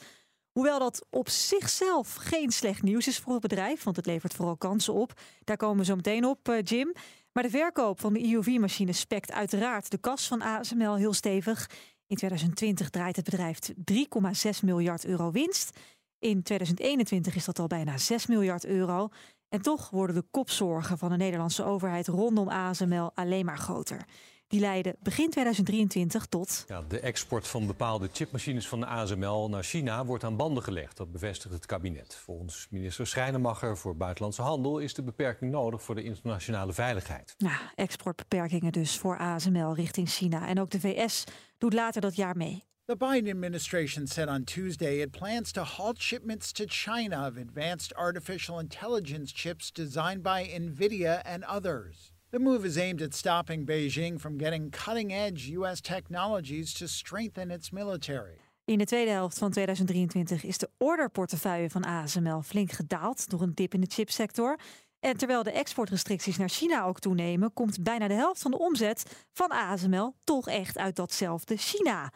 Hoewel 0.57 0.79
dat 0.79 1.05
op 1.09 1.29
zichzelf 1.29 2.13
geen 2.13 2.51
slecht 2.51 2.81
nieuws 2.81 3.07
is 3.07 3.19
voor 3.19 3.33
het 3.33 3.41
bedrijf, 3.41 3.83
want 3.83 3.95
het 3.95 4.05
levert 4.05 4.33
vooral 4.33 4.57
kansen 4.57 4.93
op. 4.93 5.13
Daar 5.43 5.57
komen 5.57 5.77
we 5.77 5.85
zo 5.85 5.95
meteen 5.95 6.25
op, 6.25 6.49
uh, 6.49 6.61
Jim. 6.63 6.93
Maar 7.31 7.43
de 7.43 7.49
verkoop 7.49 7.99
van 7.99 8.13
de 8.13 8.23
EUV-machine 8.23 8.93
spekt 8.93 9.31
uiteraard 9.31 9.91
de 9.91 9.97
kas 9.97 10.27
van 10.27 10.41
ASML 10.41 10.95
heel 10.95 11.13
stevig. 11.13 11.69
In 12.07 12.15
2020 12.15 12.89
draait 12.89 13.15
het 13.15 13.25
bedrijf 13.25 13.59
3,6 13.91 14.59
miljard 14.63 15.05
euro 15.05 15.31
winst. 15.31 15.77
In 16.19 16.43
2021 16.43 17.35
is 17.35 17.45
dat 17.45 17.59
al 17.59 17.67
bijna 17.67 17.97
6 17.97 18.27
miljard 18.27 18.65
euro. 18.65 19.09
En 19.49 19.61
toch 19.61 19.89
worden 19.89 20.15
de 20.15 20.25
kopzorgen 20.31 20.97
van 20.97 21.09
de 21.09 21.17
Nederlandse 21.17 21.63
overheid 21.63 22.07
rondom 22.07 22.47
ASML 22.47 23.11
alleen 23.13 23.45
maar 23.45 23.57
groter. 23.57 24.05
Die 24.47 24.59
leiden 24.59 24.95
begin 24.99 25.29
2023 25.29 26.25
tot. 26.25 26.65
Ja, 26.67 26.81
de 26.87 26.99
export 26.99 27.47
van 27.47 27.67
bepaalde 27.67 28.09
chipmachines 28.13 28.67
van 28.67 28.79
de 28.79 28.85
ASML 28.85 29.49
naar 29.49 29.63
China 29.63 30.05
wordt 30.05 30.23
aan 30.23 30.37
banden 30.37 30.63
gelegd. 30.63 30.97
Dat 30.97 31.11
bevestigt 31.11 31.53
het 31.53 31.65
kabinet. 31.65 32.15
Volgens 32.15 32.67
minister 32.69 33.07
Schrijnemacher 33.07 33.77
voor 33.77 33.97
Buitenlandse 33.97 34.41
Handel 34.41 34.79
is 34.79 34.93
de 34.93 35.03
beperking 35.03 35.51
nodig 35.51 35.83
voor 35.83 35.95
de 35.95 36.03
internationale 36.03 36.73
veiligheid. 36.73 37.33
Ja, 37.37 37.71
exportbeperkingen 37.75 38.71
dus 38.71 38.97
voor 38.97 39.17
ASML 39.17 39.73
richting 39.73 40.09
China. 40.09 40.47
En 40.47 40.59
ook 40.59 40.69
de 40.69 40.79
VS 40.79 41.23
doet 41.57 41.73
later 41.73 42.01
dat 42.01 42.15
jaar 42.15 42.37
mee. 42.37 42.63
The 42.85 42.95
Biden 42.95 43.33
administration 43.33 44.07
said 44.07 44.29
on 44.29 44.43
Tuesday 44.43 45.01
it 45.01 45.11
plans 45.11 45.51
to 45.51 45.61
halt 45.61 46.01
shipments 46.01 46.51
to 46.51 46.63
China 46.67 47.27
of 47.27 47.37
advanced 47.37 47.95
artificial 47.95 48.59
intelligence 48.59 49.33
chips 49.35 49.71
designed 49.71 50.21
by 50.21 50.59
NVIDIA 50.59 51.21
and 51.25 51.45
others. 51.45 52.11
The 52.29 52.39
move 52.39 52.65
is 52.65 52.77
aimed 52.77 53.01
at 53.01 53.13
stopping 53.13 53.65
Beijing 53.65 54.19
from 54.19 54.37
getting 54.39 54.71
cutting 54.71 55.13
edge 55.13 55.49
U.S. 55.51 55.81
technologies 55.81 56.73
to 56.73 56.87
strengthen 56.87 57.51
its 57.51 57.71
military. 57.71 58.37
In 58.65 58.77
de 58.77 58.85
tweede 58.85 59.11
helft 59.11 59.37
van 59.37 59.51
2023 59.51 60.43
is 60.43 60.57
de 60.57 60.69
orderportefeuille 60.77 61.69
van 61.69 61.85
ASML 61.85 62.41
flink 62.41 62.71
gedaald 62.71 63.29
door 63.29 63.41
een 63.41 63.53
dip 63.53 63.73
in 63.73 63.81
de 63.81 63.87
chipsector. 63.89 64.59
En 64.99 65.17
terwijl 65.17 65.43
de 65.43 65.51
exportrestricties 65.51 66.37
naar 66.37 66.49
China 66.49 66.83
ook 66.83 66.99
toenemen, 66.99 67.53
komt 67.53 67.83
bijna 67.83 68.07
de 68.07 68.13
helft 68.13 68.41
van 68.41 68.51
de 68.51 68.59
omzet 68.59 69.25
van 69.33 69.49
ASML 69.51 70.15
toch 70.23 70.47
echt 70.47 70.77
uit 70.77 70.95
datzelfde 70.95 71.57
China. 71.57 72.11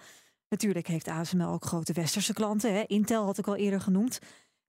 Natuurlijk 0.50 0.88
heeft 0.88 1.08
ASML 1.08 1.48
ook 1.48 1.65
grote 1.65 1.94
westerse 1.94 2.34
klanten. 2.34 2.74
Hè? 2.74 2.84
Intel 2.88 3.25
had 3.25 3.38
ik 3.38 3.48
al 3.48 3.56
eerder 3.56 3.82
genoemd. 3.82 4.20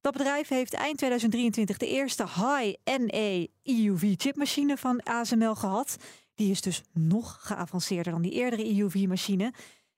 Dat 0.03 0.13
bedrijf 0.13 0.49
heeft 0.49 0.75
eind 0.75 0.99
2023 0.99 1.77
de 1.77 1.89
eerste 1.89 2.25
high-NA 2.25 3.47
EUV-chipmachine 3.63 4.77
van 4.77 5.03
ASML 5.03 5.55
gehad. 5.55 5.97
Die 6.35 6.51
is 6.51 6.61
dus 6.61 6.83
nog 6.93 7.39
geavanceerder 7.41 8.13
dan 8.13 8.23
die 8.23 8.33
eerdere 8.33 8.65
EUV-machine. 8.65 9.53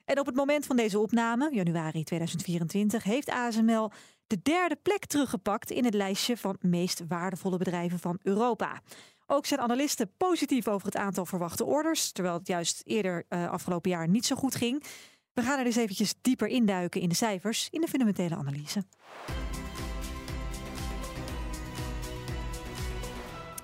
En 0.05 0.19
op 0.19 0.27
het 0.27 0.35
moment 0.35 0.67
van 0.67 0.77
deze 0.77 0.99
opname, 0.99 1.49
januari 1.53 2.05
2024, 2.05 3.03
heeft 3.03 3.31
ASML 3.31 3.91
de 4.27 4.39
derde 4.43 4.77
plek 4.83 5.07
teruggepakt 5.07 5.71
in 5.71 5.85
het 5.85 5.95
lijstje 5.95 6.37
van 6.37 6.57
meest 6.61 7.03
waardevolle 7.09 7.57
bedrijven 7.57 7.99
van 7.99 8.19
Europa. 8.23 8.83
Ook 9.27 9.47
zijn 9.47 9.61
analisten 9.61 10.11
positief 10.17 10.69
over 10.69 10.87
het 10.87 10.97
aantal 10.97 11.27
verwachte 11.27 11.65
orders, 11.65 12.13
terwijl 12.13 12.35
het 12.35 12.47
juist 12.47 12.83
eerder 12.85 13.25
uh, 13.29 13.51
afgelopen 13.51 13.91
jaar 13.91 14.09
niet 14.09 14.27
zo 14.27 14.37
goed 14.37 14.55
ging. 14.55 14.85
We 15.33 15.43
gaan 15.43 15.59
er 15.59 15.65
dus 15.65 15.77
eventjes 15.77 16.15
dieper 16.21 16.49
induiken 16.49 17.01
in 17.01 17.09
de 17.09 17.15
cijfers 17.15 17.69
in 17.71 17.81
de 17.81 17.89
fundamentele 17.89 18.37
analyse. 18.37 18.85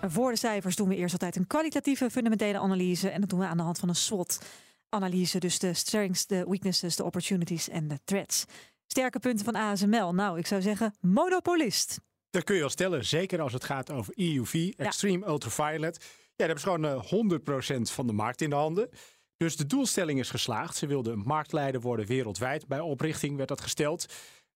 Voor 0.06 0.30
de 0.30 0.36
cijfers 0.36 0.76
doen 0.76 0.88
we 0.88 0.96
eerst 0.96 1.12
altijd 1.12 1.36
een 1.36 1.46
kwalitatieve 1.46 2.10
fundamentele 2.10 2.58
analyse. 2.58 3.08
En 3.08 3.20
dat 3.20 3.30
doen 3.30 3.38
we 3.38 3.46
aan 3.46 3.56
de 3.56 3.62
hand 3.62 3.78
van 3.78 3.88
een 3.88 3.94
SWOT-analyse. 3.94 5.38
Dus 5.38 5.58
de 5.58 5.74
strengths, 5.74 6.26
de 6.26 6.44
weaknesses, 6.48 6.96
de 6.96 7.04
opportunities 7.04 7.68
en 7.68 7.88
de 7.88 7.98
threats. 8.04 8.44
Sterke 8.86 9.18
punten 9.18 9.44
van 9.44 9.54
ASML. 9.54 10.14
Nou, 10.14 10.38
ik 10.38 10.46
zou 10.46 10.62
zeggen 10.62 10.94
monopolist. 11.00 12.00
Dat 12.30 12.44
kun 12.44 12.54
je 12.54 12.60
wel 12.60 12.70
stellen, 12.70 13.04
zeker 13.04 13.40
als 13.40 13.52
het 13.52 13.64
gaat 13.64 13.90
over 13.90 14.12
EUV, 14.16 14.72
Extreme 14.76 15.26
Ultraviolet. 15.26 15.96
Ja, 16.36 16.46
daar 16.46 16.56
hebben 16.56 16.82
ze 16.82 17.02
gewoon 17.02 17.80
100% 17.80 17.92
van 17.92 18.06
de 18.06 18.12
markt 18.12 18.40
in 18.40 18.50
de 18.50 18.56
handen. 18.56 18.88
Dus 19.36 19.56
de 19.56 19.66
doelstelling 19.66 20.18
is 20.18 20.30
geslaagd. 20.30 20.76
Ze 20.76 20.86
wilden 20.86 21.18
marktleider 21.18 21.80
worden 21.80 22.06
wereldwijd. 22.06 22.66
Bij 22.66 22.80
oprichting 22.80 23.36
werd 23.36 23.48
dat 23.48 23.60
gesteld. 23.60 24.06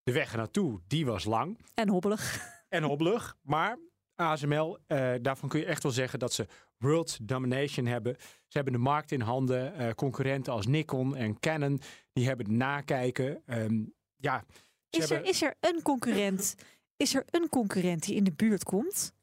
De 0.03 0.11
weg 0.11 0.31
ernaartoe, 0.31 0.81
die 0.87 1.05
was 1.05 1.23
lang. 1.23 1.59
En 1.73 1.89
hobbelig. 1.89 2.53
En 2.69 2.83
hobbelig. 2.83 3.37
Maar 3.41 3.77
ASML, 4.15 4.77
uh, 4.87 5.13
daarvan 5.21 5.49
kun 5.49 5.59
je 5.59 5.65
echt 5.65 5.83
wel 5.83 5.91
zeggen 5.91 6.19
dat 6.19 6.33
ze 6.33 6.47
world 6.77 7.17
domination 7.21 7.85
hebben. 7.85 8.15
Ze 8.19 8.57
hebben 8.57 8.73
de 8.73 8.79
markt 8.79 9.11
in 9.11 9.21
handen. 9.21 9.81
Uh, 9.81 9.89
concurrenten 9.89 10.53
als 10.53 10.67
Nikon 10.67 11.15
en 11.15 11.39
Canon, 11.39 11.81
die 12.13 12.27
hebben 12.27 12.45
het 12.45 12.55
nakijken. 12.55 13.41
Um, 13.45 13.93
ja, 14.15 14.43
is, 14.89 15.09
er, 15.09 15.25
is 15.25 15.41
er 15.41 15.53
een 15.59 15.81
concurrent? 15.81 16.55
Is 16.97 17.15
er 17.15 17.23
een 17.29 17.49
concurrent 17.49 18.03
die 18.03 18.15
in 18.15 18.23
de 18.23 18.33
buurt 18.33 18.63
komt? 18.63 19.13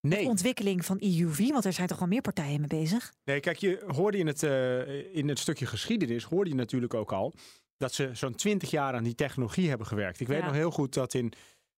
Nee. 0.00 0.22
De 0.22 0.28
ontwikkeling 0.28 0.84
van 0.84 0.98
EUV, 0.98 1.48
want 1.48 1.64
er 1.64 1.72
zijn 1.72 1.88
toch 1.88 2.00
al 2.00 2.06
meer 2.06 2.20
partijen 2.20 2.60
mee 2.60 2.68
bezig? 2.68 3.12
Nee, 3.24 3.40
kijk, 3.40 3.56
je 3.56 3.84
hoorde 3.86 4.18
in 4.18 4.26
het, 4.26 4.42
uh, 4.42 5.14
in 5.16 5.28
het 5.28 5.38
stukje 5.38 5.66
geschiedenis, 5.66 6.24
hoorde 6.24 6.50
je 6.50 6.56
natuurlijk 6.56 6.94
ook 6.94 7.12
al, 7.12 7.32
dat 7.76 7.94
ze 7.94 8.10
zo'n 8.12 8.34
twintig 8.34 8.70
jaar 8.70 8.94
aan 8.94 9.04
die 9.04 9.14
technologie 9.14 9.68
hebben 9.68 9.86
gewerkt. 9.86 10.20
Ik 10.20 10.28
weet 10.28 10.38
ja. 10.38 10.44
nog 10.44 10.54
heel 10.54 10.70
goed 10.70 10.94
dat 10.94 11.14
in 11.14 11.32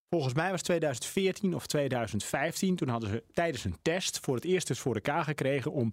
Volgens 0.09 0.35
mij 0.35 0.51
was 0.51 0.63
2014 0.63 1.55
of 1.55 1.67
2015. 1.67 2.77
Toen 2.77 2.89
hadden 2.89 3.11
ze 3.11 3.25
tijdens 3.33 3.65
een 3.65 3.77
test 3.83 4.21
voor 4.21 4.35
het 4.35 4.45
eerst 4.45 4.71
eens 4.71 4.79
voor 4.79 4.95
elkaar 4.95 5.25
gekregen 5.25 5.73
om 5.73 5.91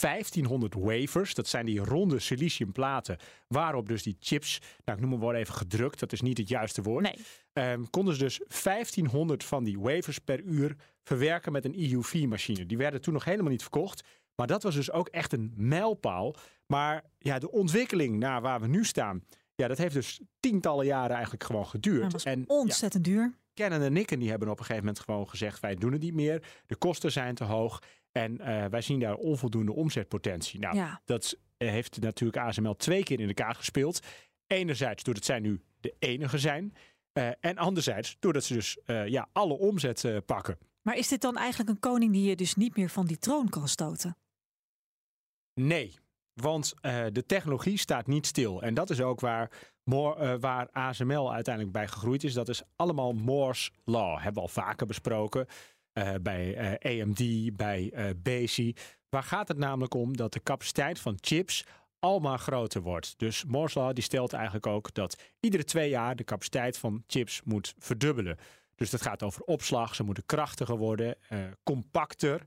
1500 0.00 0.74
wafers, 0.74 1.34
dat 1.34 1.48
zijn 1.48 1.66
die 1.66 1.80
ronde 1.80 2.18
siliciumplaten, 2.18 3.16
waarop 3.48 3.88
dus 3.88 4.02
die 4.02 4.16
chips, 4.20 4.58
nou 4.84 4.98
ik 4.98 5.04
noem 5.04 5.18
maar 5.18 5.28
wel 5.28 5.38
even 5.38 5.54
gedrukt, 5.54 6.00
dat 6.00 6.12
is 6.12 6.20
niet 6.20 6.38
het 6.38 6.48
juiste 6.48 6.82
woord. 6.82 7.02
Nee. 7.02 7.72
Um, 7.72 7.90
konden 7.90 8.14
ze 8.14 8.20
dus 8.20 8.40
1500 8.62 9.44
van 9.44 9.64
die 9.64 9.80
wafers 9.80 10.18
per 10.18 10.40
uur 10.40 10.76
verwerken 11.02 11.52
met 11.52 11.64
een 11.64 11.74
EUV-machine. 11.74 12.66
Die 12.66 12.76
werden 12.76 13.00
toen 13.00 13.12
nog 13.12 13.24
helemaal 13.24 13.50
niet 13.50 13.62
verkocht. 13.62 14.04
Maar 14.34 14.46
dat 14.46 14.62
was 14.62 14.74
dus 14.74 14.90
ook 14.90 15.08
echt 15.08 15.32
een 15.32 15.52
mijlpaal. 15.56 16.34
Maar 16.66 17.04
ja, 17.18 17.38
de 17.38 17.50
ontwikkeling 17.50 18.18
naar 18.18 18.40
waar 18.40 18.60
we 18.60 18.66
nu 18.66 18.84
staan, 18.84 19.24
ja, 19.54 19.68
dat 19.68 19.78
heeft 19.78 19.94
dus 19.94 20.20
tientallen 20.40 20.86
jaren 20.86 21.14
eigenlijk 21.14 21.44
gewoon 21.44 21.66
geduurd. 21.66 22.02
Dat 22.02 22.12
was 22.12 22.24
en, 22.24 22.44
ontzettend 22.46 23.06
ja, 23.06 23.12
duur. 23.12 23.34
Canon 23.54 23.82
en 23.82 23.92
Nikon 23.92 24.18
die 24.18 24.30
hebben 24.30 24.48
op 24.48 24.58
een 24.58 24.64
gegeven 24.64 24.86
moment 24.86 25.04
gewoon 25.04 25.28
gezegd: 25.28 25.60
wij 25.60 25.74
doen 25.74 25.92
het 25.92 26.02
niet 26.02 26.14
meer. 26.14 26.42
De 26.66 26.76
kosten 26.76 27.12
zijn 27.12 27.34
te 27.34 27.44
hoog. 27.44 27.82
En 28.12 28.40
uh, 28.40 28.64
wij 28.64 28.80
zien 28.80 29.00
daar 29.00 29.14
onvoldoende 29.14 29.72
omzetpotentie. 29.72 30.60
Nou, 30.60 30.76
ja. 30.76 31.00
dat 31.04 31.38
heeft 31.56 32.00
natuurlijk 32.00 32.38
ASML 32.38 32.76
twee 32.76 33.02
keer 33.02 33.20
in 33.20 33.26
de 33.26 33.34
kaart 33.34 33.56
gespeeld. 33.56 34.06
Enerzijds 34.46 35.02
doordat 35.02 35.24
zij 35.24 35.38
nu 35.38 35.60
de 35.80 35.94
enige 35.98 36.38
zijn. 36.38 36.74
Uh, 37.18 37.28
en 37.40 37.56
anderzijds 37.56 38.16
doordat 38.20 38.44
ze 38.44 38.54
dus 38.54 38.78
uh, 38.86 39.06
ja, 39.06 39.28
alle 39.32 39.54
omzet 39.54 40.06
pakken. 40.26 40.58
Maar 40.82 40.96
is 40.96 41.08
dit 41.08 41.20
dan 41.20 41.36
eigenlijk 41.36 41.70
een 41.70 41.78
koning 41.78 42.12
die 42.12 42.28
je 42.28 42.36
dus 42.36 42.54
niet 42.54 42.76
meer 42.76 42.88
van 42.88 43.06
die 43.06 43.18
troon 43.18 43.48
kan 43.48 43.68
stoten? 43.68 44.16
Nee, 45.54 45.94
want 46.32 46.74
de 47.12 47.24
technologie 47.26 47.78
staat 47.78 48.06
niet 48.06 48.26
stil. 48.26 48.62
En 48.62 48.74
dat 48.74 48.90
is 48.90 49.00
ook 49.00 49.20
waar 49.20 49.71
Uh, 49.84 50.34
waar 50.40 50.68
ASML 50.72 51.32
uiteindelijk 51.32 51.74
bij 51.74 51.88
gegroeid 51.88 52.24
is. 52.24 52.34
Dat 52.34 52.48
is 52.48 52.62
allemaal 52.76 53.12
Moore's 53.12 53.70
Law. 53.84 54.14
Hebben 54.14 54.34
we 54.34 54.40
al 54.40 54.48
vaker 54.48 54.86
besproken. 54.86 55.46
Uh, 55.94 56.14
bij 56.22 56.78
uh, 56.82 57.02
AMD, 57.02 57.56
bij 57.56 58.14
Besi. 58.22 58.74
Waar 59.08 59.22
gaat 59.22 59.48
het 59.48 59.58
namelijk 59.58 59.94
om 59.94 60.16
dat 60.16 60.32
de 60.32 60.42
capaciteit 60.42 61.00
van 61.00 61.18
chips 61.20 61.64
almaar 61.98 62.38
groter 62.38 62.80
wordt. 62.80 63.14
Dus 63.16 63.44
Moore's 63.44 63.74
Law 63.74 63.94
die 63.94 64.04
stelt 64.04 64.32
eigenlijk 64.32 64.66
ook 64.66 64.94
dat 64.94 65.22
iedere 65.40 65.64
twee 65.64 65.88
jaar 65.88 66.16
de 66.16 66.24
capaciteit 66.24 66.78
van 66.78 67.04
chips 67.06 67.42
moet 67.44 67.74
verdubbelen. 67.78 68.38
Dus 68.74 68.90
dat 68.90 69.02
gaat 69.02 69.22
over 69.22 69.42
opslag. 69.42 69.94
Ze 69.94 70.02
moeten 70.02 70.26
krachtiger 70.26 70.76
worden, 70.76 71.16
compacter. 71.62 72.42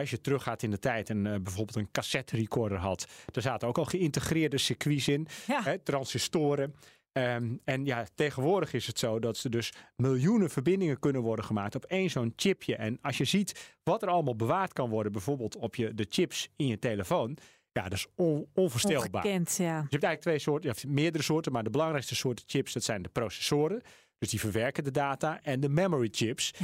Als 0.00 0.10
je 0.10 0.20
teruggaat 0.20 0.62
in 0.62 0.70
de 0.70 0.78
tijd 0.78 1.10
en 1.10 1.26
eh, 1.26 1.40
bijvoorbeeld 1.40 1.76
een 1.76 1.90
cassette 1.92 2.36
recorder 2.36 2.78
had, 2.78 3.06
daar 3.32 3.42
zaten 3.42 3.68
ook 3.68 3.78
al 3.78 3.84
geïntegreerde 3.84 4.58
circuits 4.58 5.08
in, 5.08 5.26
hè, 5.46 5.78
transistoren. 5.78 6.74
Ehm, 7.12 7.56
en 7.64 7.84
ja, 7.84 8.06
tegenwoordig 8.14 8.72
is 8.72 8.86
het 8.86 8.98
zo 8.98 9.18
dat 9.18 9.36
ze 9.36 9.48
dus 9.48 9.72
miljoenen 9.96 10.50
verbindingen 10.50 10.98
kunnen 10.98 11.22
worden 11.22 11.44
gemaakt 11.44 11.74
op 11.74 11.84
één 11.84 12.10
zo'n 12.10 12.32
chipje. 12.36 12.76
En 12.76 12.98
als 13.02 13.18
je 13.18 13.24
ziet 13.24 13.74
wat 13.82 14.02
er 14.02 14.08
allemaal 14.08 14.36
bewaard 14.36 14.72
kan 14.72 14.90
worden, 14.90 15.12
bijvoorbeeld 15.12 15.56
op 15.56 15.74
je, 15.74 15.94
de 15.94 16.06
chips 16.08 16.48
in 16.56 16.66
je 16.66 16.78
telefoon, 16.78 17.38
ja, 17.72 17.82
dat 17.82 17.92
is 17.92 18.06
on, 18.14 18.46
onvoorstelbaar. 18.54 19.24
Ongekend, 19.24 19.56
ja. 19.56 19.64
Je 19.64 19.72
hebt 19.72 20.04
eigenlijk 20.04 20.20
twee 20.20 20.38
soorten, 20.38 20.70
je 20.70 20.76
hebt 20.76 20.94
meerdere 20.94 21.24
soorten, 21.24 21.52
maar 21.52 21.64
de 21.64 21.70
belangrijkste 21.70 22.14
soorten 22.14 22.44
chips, 22.48 22.72
dat 22.72 22.84
zijn 22.84 23.02
de 23.02 23.08
processoren. 23.08 23.82
Dus 24.18 24.30
die 24.30 24.40
verwerken 24.40 24.84
de 24.84 24.90
data. 24.90 25.42
En 25.42 25.60
de 25.60 25.68
memory 25.68 26.08
chips 26.10 26.54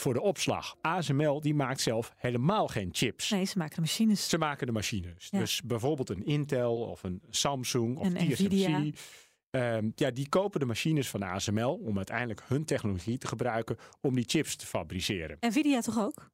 voor 0.00 0.14
de 0.14 0.20
opslag. 0.20 0.76
ASML 0.80 1.40
die 1.40 1.54
maakt 1.54 1.80
zelf 1.80 2.12
helemaal 2.16 2.68
geen 2.68 2.88
chips. 2.92 3.30
Nee, 3.30 3.44
ze 3.44 3.58
maken 3.58 3.74
de 3.74 3.80
machines. 3.80 4.28
Ze 4.28 4.38
maken 4.38 4.66
de 4.66 4.72
machines. 4.72 5.28
Ja. 5.30 5.38
Dus 5.38 5.62
bijvoorbeeld 5.62 6.08
een 6.08 6.24
Intel 6.24 6.76
of 6.76 7.02
een 7.02 7.22
Samsung 7.30 7.96
of 7.96 8.06
Een 8.06 8.14
TSMC. 8.14 8.28
Nvidia. 8.28 8.90
Ehm, 9.50 9.90
ja, 9.94 10.10
die 10.10 10.28
kopen 10.28 10.60
de 10.60 10.66
machines 10.66 11.08
van 11.08 11.22
ASML 11.22 11.74
om 11.74 11.96
uiteindelijk 11.96 12.42
hun 12.46 12.64
technologie 12.64 13.18
te 13.18 13.26
gebruiken 13.26 13.76
om 14.00 14.14
die 14.14 14.24
chips 14.26 14.56
te 14.56 14.66
fabriceren. 14.66 15.36
Nvidia 15.40 15.80
toch 15.80 15.98
ook? 15.98 16.30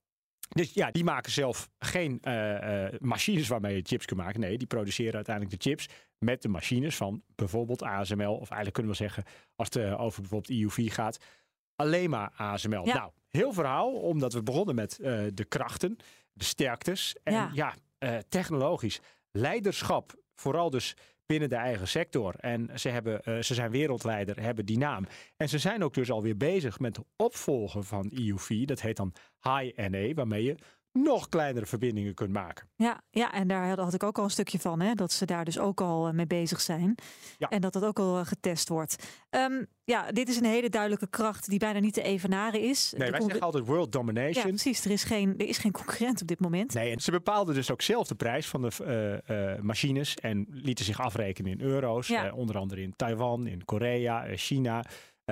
Dus 0.48 0.72
ja, 0.72 0.90
die 0.90 1.04
maken 1.04 1.32
zelf 1.32 1.70
geen 1.78 2.18
eh, 2.20 2.84
eh, 2.84 3.00
machines 3.00 3.48
waarmee 3.48 3.76
je 3.76 3.82
chips 3.82 4.04
kunt 4.04 4.20
maken. 4.20 4.40
Nee, 4.40 4.58
die 4.58 4.66
produceren 4.66 5.14
uiteindelijk 5.14 5.62
de 5.62 5.70
chips 5.70 5.88
met 6.18 6.42
de 6.42 6.48
machines 6.48 6.96
van 6.96 7.22
bijvoorbeeld 7.34 7.82
ASML. 7.82 8.32
Of 8.32 8.50
eigenlijk 8.50 8.72
kunnen 8.72 8.92
we 8.92 8.98
zeggen, 8.98 9.24
als 9.56 9.68
het 9.68 9.76
eh, 9.76 10.00
over 10.00 10.20
bijvoorbeeld 10.20 10.60
EUV 10.60 10.92
gaat, 10.92 11.18
alleen 11.76 12.10
maar 12.10 12.32
ASML. 12.36 12.86
Ja. 12.86 12.94
Nou, 12.94 13.10
heel 13.36 13.52
verhaal, 13.52 13.92
omdat 13.92 14.32
we 14.32 14.42
begonnen 14.42 14.74
met 14.74 14.98
eh, 14.98 15.20
de 15.34 15.44
krachten, 15.44 15.96
de 16.32 16.44
sterktes. 16.44 17.16
En 17.22 17.32
Ja. 17.32 17.50
ja, 17.52 17.74
eh, 17.98 18.16
technologisch 18.28 19.00
leiderschap, 19.30 20.14
vooral 20.34 20.70
dus 20.70 20.96
binnen 21.26 21.48
de 21.48 21.56
eigen 21.56 21.88
sector. 21.88 22.34
En 22.34 22.70
ze, 22.74 22.88
hebben, 22.88 23.22
eh, 23.22 23.42
ze 23.42 23.54
zijn 23.54 23.70
wereldleider, 23.70 24.40
hebben 24.40 24.66
die 24.66 24.78
naam. 24.78 25.06
En 25.36 25.48
ze 25.48 25.58
zijn 25.58 25.84
ook 25.84 25.94
dus 25.94 26.10
alweer 26.10 26.36
bezig 26.36 26.78
met 26.78 26.94
de 26.94 27.04
opvolger 27.16 27.82
van 27.82 28.10
EUV. 28.14 28.64
Dat 28.64 28.80
heet 28.80 28.96
dan 28.96 29.12
High 29.42 29.88
NA, 29.88 30.14
waarmee 30.14 30.44
je 30.44 30.56
nog 31.02 31.28
kleinere 31.28 31.66
verbindingen 31.66 32.14
kunt 32.14 32.32
maken. 32.32 32.68
Ja, 32.76 33.00
ja, 33.10 33.32
en 33.32 33.48
daar 33.48 33.78
had- 33.78 33.94
ik 33.94 34.02
ook 34.02 34.18
al 34.18 34.24
een 34.24 34.30
stukje 34.30 34.58
van, 34.58 34.80
hè, 34.80 34.94
dat 34.94 35.12
ze 35.12 35.24
daar 35.26 35.44
dus 35.44 35.58
ook 35.58 35.80
al 35.80 36.06
eh, 36.06 36.12
mee 36.14 36.26
bezig 36.26 36.60
zijn. 36.60 36.94
En 37.38 37.60
dat 37.60 37.72
dat 37.72 37.84
ook 37.84 37.98
al 37.98 38.18
eh, 38.18 38.26
getest 38.26 38.68
wordt. 38.68 38.96
Ehm, 39.30 39.64
ja, 39.84 40.12
dit 40.12 40.28
is 40.28 40.36
een 40.36 40.44
hele 40.44 40.68
duidelijke 40.68 41.06
kracht 41.08 41.48
die 41.48 41.58
bijna 41.58 41.78
niet 41.78 41.94
te 41.94 42.02
evenaren 42.02 42.60
is. 42.60 42.92
Nee, 42.96 43.04
De 43.06 43.10
wij 43.10 43.20
zeggen 43.20 43.40
altijd 43.40 43.66
world 43.66 43.84
Ja, 43.94 43.98
domination. 44.00 44.44
precies. 44.48 44.84
Er 44.84 44.90
is, 44.90 45.04
geen, 45.04 45.34
er 45.38 45.46
is 45.48 45.58
geen 45.58 45.72
concurrent 45.72 46.20
op 46.22 46.26
dit 46.28 46.40
moment. 46.40 46.74
Nee, 46.74 46.92
en 46.92 47.00
ze 47.00 47.10
bepaalden 47.10 47.54
dus 47.54 47.70
ook 47.70 47.82
zelf 47.82 48.06
de 48.08 48.14
prijs 48.14 48.46
van 48.46 48.62
de 48.62 49.22
eh, 49.26 49.62
machines 49.62 50.14
en 50.14 50.46
lieten 50.50 50.84
zich 50.84 51.00
afrekenen 51.00 51.52
in 51.52 51.60
euro's. 51.60 52.06
Ja. 52.06 52.32
Onder 52.32 52.58
andere 52.58 52.82
in 52.82 52.96
Taiwan, 52.96 53.46
in 53.46 53.64
Korea, 53.64 54.24
China, 54.36 54.84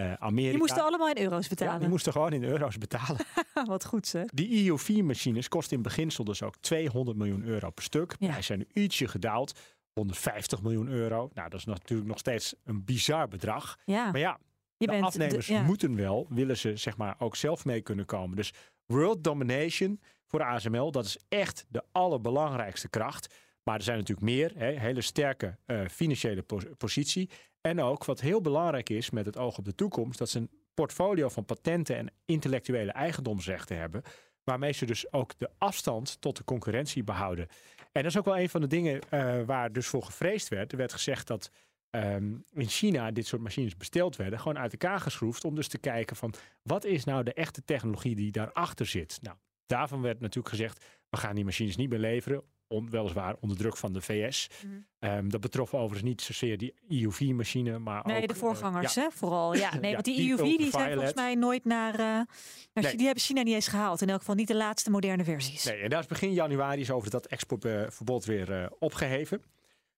Amerika. 0.03 0.51
Die 0.51 0.59
moesten 0.59 0.83
allemaal 0.85 1.09
in 1.09 1.23
euro's 1.23 1.43
Ja, 1.43 1.49
betalen. 1.49 1.81
die 1.81 1.89
moesten 1.89 2.13
gewoon 2.13 2.33
in 2.33 2.45
euro's 2.45 2.79
betalen. 2.79 3.21
Wat 3.67 3.85
goed 3.85 4.07
zeg. 4.07 4.25
Die 4.27 4.65
EUV-machines 4.71 5.49
kosten 5.49 5.77
in 5.77 5.83
beginsel 5.83 6.25
dus 6.25 6.43
ook 6.43 6.57
200 6.61 7.17
miljoen 7.17 7.45
euro 7.45 7.71
per 7.71 7.85
stuk. 7.85 8.15
Ja. 8.19 8.29
Wij 8.33 8.43
zijn 8.43 8.59
nu 8.59 8.83
ietsje 8.83 9.09
gedaald, 9.09 9.59
150 9.93 10.63
miljoen 10.63 10.89
euro. 10.89 11.31
Nou, 11.35 11.49
dat 11.51 11.59
is 11.59 11.65
natuurlijk 11.65 12.09
nog 12.09 12.19
steeds 12.19 12.55
een 12.65 12.85
bizar 12.85 13.29
bedrag. 13.29 13.79
Ja. 13.85 14.11
Maar 14.11 14.21
ja, 14.21 14.39
Je 14.77 14.87
de 14.87 14.93
bent 14.93 15.01
de- 15.01 15.07
afnemers 15.07 15.47
ja. 15.47 15.63
moeten 15.63 15.97
wel, 15.97 16.27
willen 16.29 16.57
ze 16.57 16.77
zeg 16.77 16.97
maar 16.97 17.15
ook 17.19 17.37
zelf 17.37 17.65
mee 17.65 17.81
kunnen 17.81 18.05
komen. 18.05 18.37
Dus 18.37 18.53
world 18.87 19.25
domination 19.25 20.01
voor 20.27 20.43
ASML, 20.43 20.91
dat 20.91 21.05
is 21.05 21.19
echt 21.29 21.67
de 21.69 21.83
allerbelangrijkste 21.93 22.89
kracht. 22.89 23.35
Maar 23.63 23.77
er 23.77 23.83
zijn 23.83 23.99
natuurlijk 23.99 24.27
meer, 24.27 24.53
hè, 24.57 24.67
hele 24.67 25.01
sterke 25.01 25.59
eh, 25.67 25.81
financiële 25.91 26.43
pos- 26.43 26.65
positie. 26.77 27.31
En 27.69 27.81
ook 27.81 28.05
wat 28.05 28.21
heel 28.21 28.41
belangrijk 28.41 28.91
is 28.91 29.11
met 29.11 29.27
het 29.27 29.37
oog 29.37 29.59
op 29.59 29.65
de 29.65 29.75
toekomst, 29.75 30.19
dat 30.19 30.29
ze 30.29 30.39
een 30.39 30.51
portfolio 30.75 31.29
van 31.29 31.45
patenten 31.45 31.97
en 31.97 32.13
intellectuele 32.25 32.93
eigendomsrechten 32.93 33.77
hebben. 33.77 34.03
Waarmee 34.45 34.73
ze 34.73 34.87
dus 34.87 35.13
ook 35.13 35.39
de 35.39 35.51
afstand 35.59 36.21
tot 36.21 36.37
de 36.37 36.45
concurrentie 36.45 37.05
behouden. 37.05 37.49
En 37.93 38.03
dat 38.03 38.05
is 38.05 38.19
ook 38.19 38.25
wel 38.25 38.39
een 38.39 38.49
van 38.49 38.61
de 38.61 38.67
dingen 38.67 39.01
eh, 39.11 39.43
waar 39.43 39.73
dus 39.73 39.87
voor 39.87 40.03
gevreesd 40.03 40.49
werd. 40.49 40.73
Er 40.73 40.79
werd 40.79 40.93
gezegd 40.93 41.27
dat 41.27 41.51
ehm, 41.91 42.35
in 42.53 42.69
China 42.69 43.11
dit 43.11 43.27
soort 43.27 43.43
machines 43.43 43.77
besteld 43.77 44.17
werden, 44.17 44.39
gewoon 44.39 44.59
uit 44.59 44.73
elkaar 44.73 45.01
geschroefd. 45.01 45.45
Om 45.45 45.55
dus 45.55 45.69
te 45.69 45.79
kijken 45.79 46.17
van 46.17 46.35
wat 46.63 46.85
is 46.85 47.05
nou 47.05 47.23
de 47.23 47.33
echte 47.33 47.65
technologie 47.65 48.15
die 48.15 48.33
daarachter 48.33 48.87
zit. 48.87 49.19
Nou, 49.23 49.37
daarvan 49.67 50.03
werd 50.03 50.21
natuurlijk 50.21 50.55
gezegd, 50.55 50.85
we 51.09 51.17
gaan 51.17 51.35
die 51.35 51.45
machines 51.45 51.77
niet 51.77 51.91
meer 51.91 51.99
leveren. 51.99 52.43
On, 52.75 52.91
weliswaar 52.91 53.37
onder 53.41 53.57
druk 53.57 53.77
van 53.77 53.93
de 53.93 54.01
VS. 54.01 54.49
Mhm. 54.65 54.75
Ehm, 54.99 55.29
dat 55.29 55.41
betrof 55.41 55.75
overigens 55.75 56.03
niet 56.03 56.23
zozeer 56.23 56.59
die 56.59 56.75
EUV-machine, 56.89 57.79
maar 57.79 58.07
Nee, 58.07 58.23
ook, 58.23 58.29
de 58.29 58.35
eh, 58.35 58.41
voorgangers, 58.41 58.95
ja. 58.95 59.03
hè, 59.03 59.11
vooral. 59.11 59.55
Ja, 59.55 59.75
nee, 59.81 59.89
Ja, 59.89 59.93
want 59.93 60.05
die 60.05 60.17
die 60.17 60.31
EUV 60.31 60.57
die 60.57 60.71
zijn 60.71 60.93
volgens 60.93 61.15
mij 61.15 61.35
nooit 61.35 61.65
naar... 61.65 61.93
eh, 61.93 61.99
naar 61.99 62.27
Nee. 62.73 62.97
Die 62.97 63.05
hebben 63.07 63.23
China 63.25 63.43
niet 63.43 63.55
eens 63.55 63.69
gehaald. 63.69 64.01
In 64.03 64.09
elk 64.11 64.19
geval 64.19 64.35
niet 64.35 64.49
de 64.49 64.55
laatste 64.55 64.91
moderne 64.91 65.25
versies. 65.25 65.65
Nee, 65.65 65.81
en 65.81 65.91
daar 65.91 66.01
is 66.01 66.07
begin 66.07 66.33
januari 66.33 66.81
is 66.81 66.91
over 66.91 67.11
dat 67.11 67.27
exportverbod 67.27 68.25
weer 68.25 68.53
eh, 68.53 68.67
opgeheven. 68.79 69.43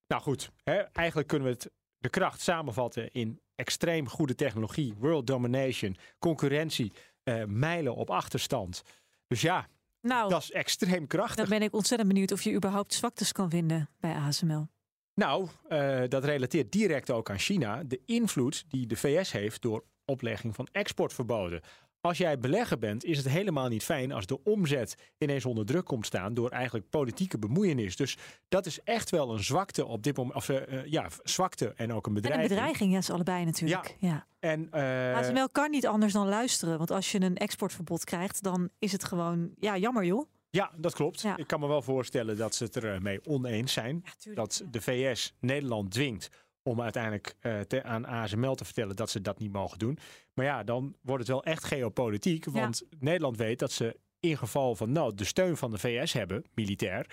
Nou 0.06 0.22
goed, 0.22 0.50
hè, 0.64 0.74
eigenlijk 0.76 1.28
kunnen 1.28 1.48
we 1.48 1.54
het, 1.54 1.70
de 1.98 2.08
kracht 2.08 2.40
samenvatten 2.40 3.12
in 3.12 3.40
extreem 3.54 4.08
goede 4.08 4.34
technologie, 4.34 4.94
world 4.98 5.26
domination, 5.26 5.96
concurrentie, 6.18 6.92
eh, 7.22 7.44
mijlen 7.44 7.94
op 7.94 8.10
achterstand. 8.10 8.82
Dus 9.26 9.40
ja, 9.40 9.66
Nou, 10.06 10.30
dat 10.30 10.42
is 10.42 10.50
extreem 10.50 11.06
krachtig. 11.06 11.36
dan 11.36 11.58
ben 11.58 11.62
ik 11.62 11.74
ontzettend 11.74 12.08
benieuwd 12.08 12.32
of 12.32 12.42
je 12.42 12.52
überhaupt 12.52 12.94
zwaktes 12.94 13.32
kan 13.32 13.50
vinden 13.50 13.88
bij 14.00 14.14
ASML. 14.14 14.66
Nou, 15.14 15.48
eh, 15.68 16.02
dat 16.08 16.24
relateert 16.24 16.72
direct 16.72 17.10
ook 17.10 17.30
aan 17.30 17.38
China. 17.38 17.82
De 17.84 18.00
invloed 18.04 18.64
die 18.68 18.86
de 18.86 18.96
VS 18.96 19.32
heeft 19.32 19.62
door 19.62 19.84
oplegging 20.04 20.54
van 20.54 20.68
exportverboden. 20.72 21.60
Als 22.06 22.18
jij 22.18 22.38
belegger 22.38 22.78
bent, 22.78 23.04
is 23.04 23.16
het 23.16 23.28
helemaal 23.28 23.68
niet 23.68 23.84
fijn 23.84 24.12
als 24.12 24.26
de 24.26 24.42
omzet 24.44 24.96
ineens 25.18 25.44
onder 25.44 25.66
druk 25.66 25.84
komt 25.84 26.06
staan 26.06 26.34
door 26.34 26.50
eigenlijk 26.50 26.90
politieke 26.90 27.38
bemoeienis. 27.38 27.96
Dus 27.96 28.16
dat 28.48 28.66
is 28.66 28.82
echt 28.82 29.10
wel 29.10 29.32
een 29.32 29.44
zwakte 29.44 29.86
op 29.86 30.02
dit 30.02 30.16
moment. 30.16 30.36
Of 30.36 30.48
eh, 30.48 30.86
ja, 30.86 31.08
zwakte 31.22 31.72
en 31.76 31.92
ook 31.92 32.06
een 32.06 32.14
En 32.16 32.20
bedreiging. 32.22 32.50
een 32.50 32.56
bedreiging, 32.56 32.92
ja, 32.92 33.00
ze 33.00 33.12
allebei 33.12 33.44
natuurlijk. 33.44 33.96
Ja. 33.98 34.26
En, 34.38 34.68
eh, 34.70 35.16
ASML 35.16 35.48
kan 35.52 35.70
niet 35.70 35.86
anders 35.86 36.12
dan 36.12 36.28
luisteren. 36.28 36.78
Want 36.78 36.90
als 36.90 37.12
je 37.12 37.20
een 37.20 37.36
exportverbod 37.36 38.04
krijgt, 38.04 38.42
dan 38.42 38.68
is 38.78 38.92
het 38.92 39.04
gewoon... 39.04 39.50
Ja, 39.58 39.76
jammer 39.76 40.04
joh. 40.04 40.28
Ja, 40.50 40.70
dat 40.76 40.94
klopt. 40.94 41.24
Ik 41.36 41.46
kan 41.46 41.60
me 41.60 41.66
wel 41.66 41.82
voorstellen 41.82 42.36
dat 42.36 42.54
ze 42.54 42.64
het 42.64 42.74
er 42.74 42.94
eh, 42.94 43.00
mee 43.00 43.20
oneens 43.24 43.72
zijn. 43.72 44.04
dat 44.34 44.64
de 44.70 44.80
VS 44.80 45.34
Nederland 45.40 45.90
dwingt 45.90 46.30
om 46.66 46.80
uiteindelijk 46.80 47.36
eh, 47.40 47.60
te- 47.60 47.82
aan 47.82 48.06
ASML 48.06 48.54
te 48.54 48.64
vertellen 48.64 48.96
dat 48.96 49.10
ze 49.10 49.20
dat 49.20 49.38
niet 49.38 49.52
mogen 49.52 49.78
doen. 49.78 49.98
Maar 50.34 50.44
ja, 50.44 50.64
dan 50.64 50.96
wordt 51.02 51.20
het 51.22 51.32
wel 51.32 51.44
echt 51.44 51.64
geopolitiek. 51.64 52.44
Want 52.44 52.82
Nederland 52.98 53.36
weet 53.36 53.58
dat 53.58 53.72
ze 53.72 53.96
in 54.20 54.36
geval 54.38 54.74
van 54.74 54.92
nood 54.92 55.18
de 55.18 55.24
steun 55.24 55.56
van 55.56 55.70
de 55.70 55.78
VS 55.78 56.12
hebben, 56.12 56.44
militair. 56.54 57.06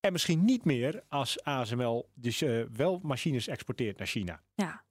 En 0.00 0.12
misschien 0.12 0.44
niet 0.44 0.64
meer 0.64 1.02
als 1.08 1.42
ASML 1.44 2.10
dus 2.14 2.42
eh, 2.42 2.62
wel 2.72 3.00
machines 3.02 3.48
exporteert 3.48 3.98
naar 3.98 4.06
China. 4.06 4.42
Ja. 4.54 4.84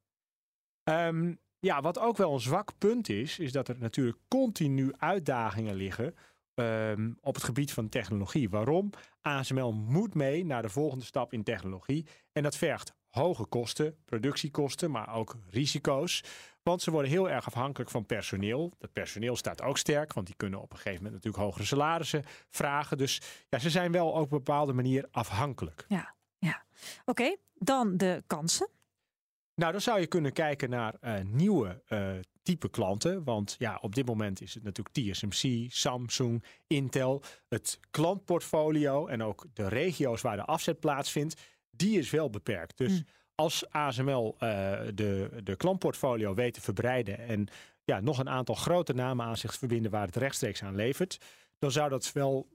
Ehm, 0.83 1.33
ja, 1.59 1.81
wat 1.81 1.99
ook 1.99 2.17
wel 2.17 2.33
een 2.33 2.39
zwak 2.39 2.71
punt 2.77 3.09
is, 3.09 3.39
is 3.39 3.51
dat 3.51 3.67
er 3.67 3.77
natuurlijk 3.79 4.17
continu 4.27 4.93
uitdagingen 4.97 5.75
liggen 5.75 6.15
ehm, 6.53 7.11
op 7.21 7.33
het 7.35 7.43
gebied 7.43 7.73
van 7.73 7.89
technologie. 7.89 8.49
Waarom? 8.49 8.89
ASML 9.21 9.73
moet 9.73 10.13
mee 10.13 10.45
naar 10.45 10.61
de 10.61 10.69
volgende 10.69 11.05
stap 11.05 11.33
in 11.33 11.43
technologie. 11.43 12.05
En 12.31 12.43
dat 12.43 12.57
vergt 12.57 12.93
hoge 13.11 13.45
kosten, 13.45 13.95
productiekosten, 14.05 14.91
maar 14.91 15.15
ook 15.15 15.35
risico's. 15.49 16.23
Want 16.63 16.81
ze 16.81 16.91
worden 16.91 17.11
heel 17.11 17.29
erg 17.29 17.45
afhankelijk 17.45 17.89
van 17.89 18.05
personeel. 18.05 18.73
Dat 18.79 18.93
personeel 18.93 19.35
staat 19.35 19.61
ook 19.61 19.77
sterk, 19.77 20.13
want 20.13 20.25
die 20.25 20.35
kunnen 20.35 20.61
op 20.61 20.71
een 20.71 20.77
gegeven 20.77 21.03
moment 21.03 21.13
natuurlijk 21.13 21.43
hogere 21.43 21.65
salarissen 21.65 22.23
vragen. 22.49 22.97
Dus 22.97 23.21
ja, 23.49 23.59
ze 23.59 23.69
zijn 23.69 23.91
wel 23.91 24.09
op 24.09 24.21
een 24.21 24.37
bepaalde 24.37 24.73
manier 24.73 25.07
afhankelijk. 25.11 25.85
Ja, 25.87 26.13
ja. 26.37 26.63
Oké, 27.05 27.35
dan 27.53 27.97
de 27.97 28.23
kansen. 28.27 28.69
Nou, 29.55 29.71
dan 29.71 29.81
zou 29.81 29.99
je 29.99 30.07
kunnen 30.07 30.33
kijken 30.33 30.69
naar 30.69 30.95
eh, 30.99 31.13
nieuwe 31.23 31.81
eh, 31.87 32.09
type 32.43 32.69
klanten. 32.69 33.23
Want 33.23 33.55
ja, 33.59 33.77
op 33.81 33.95
dit 33.95 34.05
moment 34.05 34.41
is 34.41 34.53
het 34.53 34.63
natuurlijk 34.63 34.95
TSMC, 34.95 35.71
Samsung, 35.71 36.43
Intel. 36.67 37.23
Het 37.49 37.79
klantportfolio 37.91 39.07
en 39.07 39.23
ook 39.23 39.45
de 39.53 39.67
regio's 39.67 40.21
waar 40.21 40.35
de 40.35 40.45
afzet 40.45 40.79
plaatsvindt, 40.79 41.41
die 41.71 41.99
is 41.99 42.09
wel 42.09 42.29
beperkt. 42.29 42.77
Dus 42.77 43.03
als 43.35 43.69
ASML 43.69 44.35
eh, 44.39 44.47
de, 44.93 45.29
de 45.43 45.55
klantportfolio 45.55 46.33
weet 46.33 46.53
te 46.53 46.61
verbreiden 46.61 47.17
en 47.19 47.47
ja, 47.83 47.99
nog 47.99 48.19
een 48.19 48.29
aantal 48.29 48.55
grote 48.55 48.93
namen 48.93 49.25
aan 49.25 49.37
zich 49.37 49.53
verbinden 49.53 49.91
waar 49.91 50.05
het 50.05 50.15
rechtstreeks 50.15 50.63
aan 50.63 50.75
levert, 50.75 51.17
dan 51.59 51.71
zou 51.71 51.89
dat 51.89 52.11
wel 52.11 52.47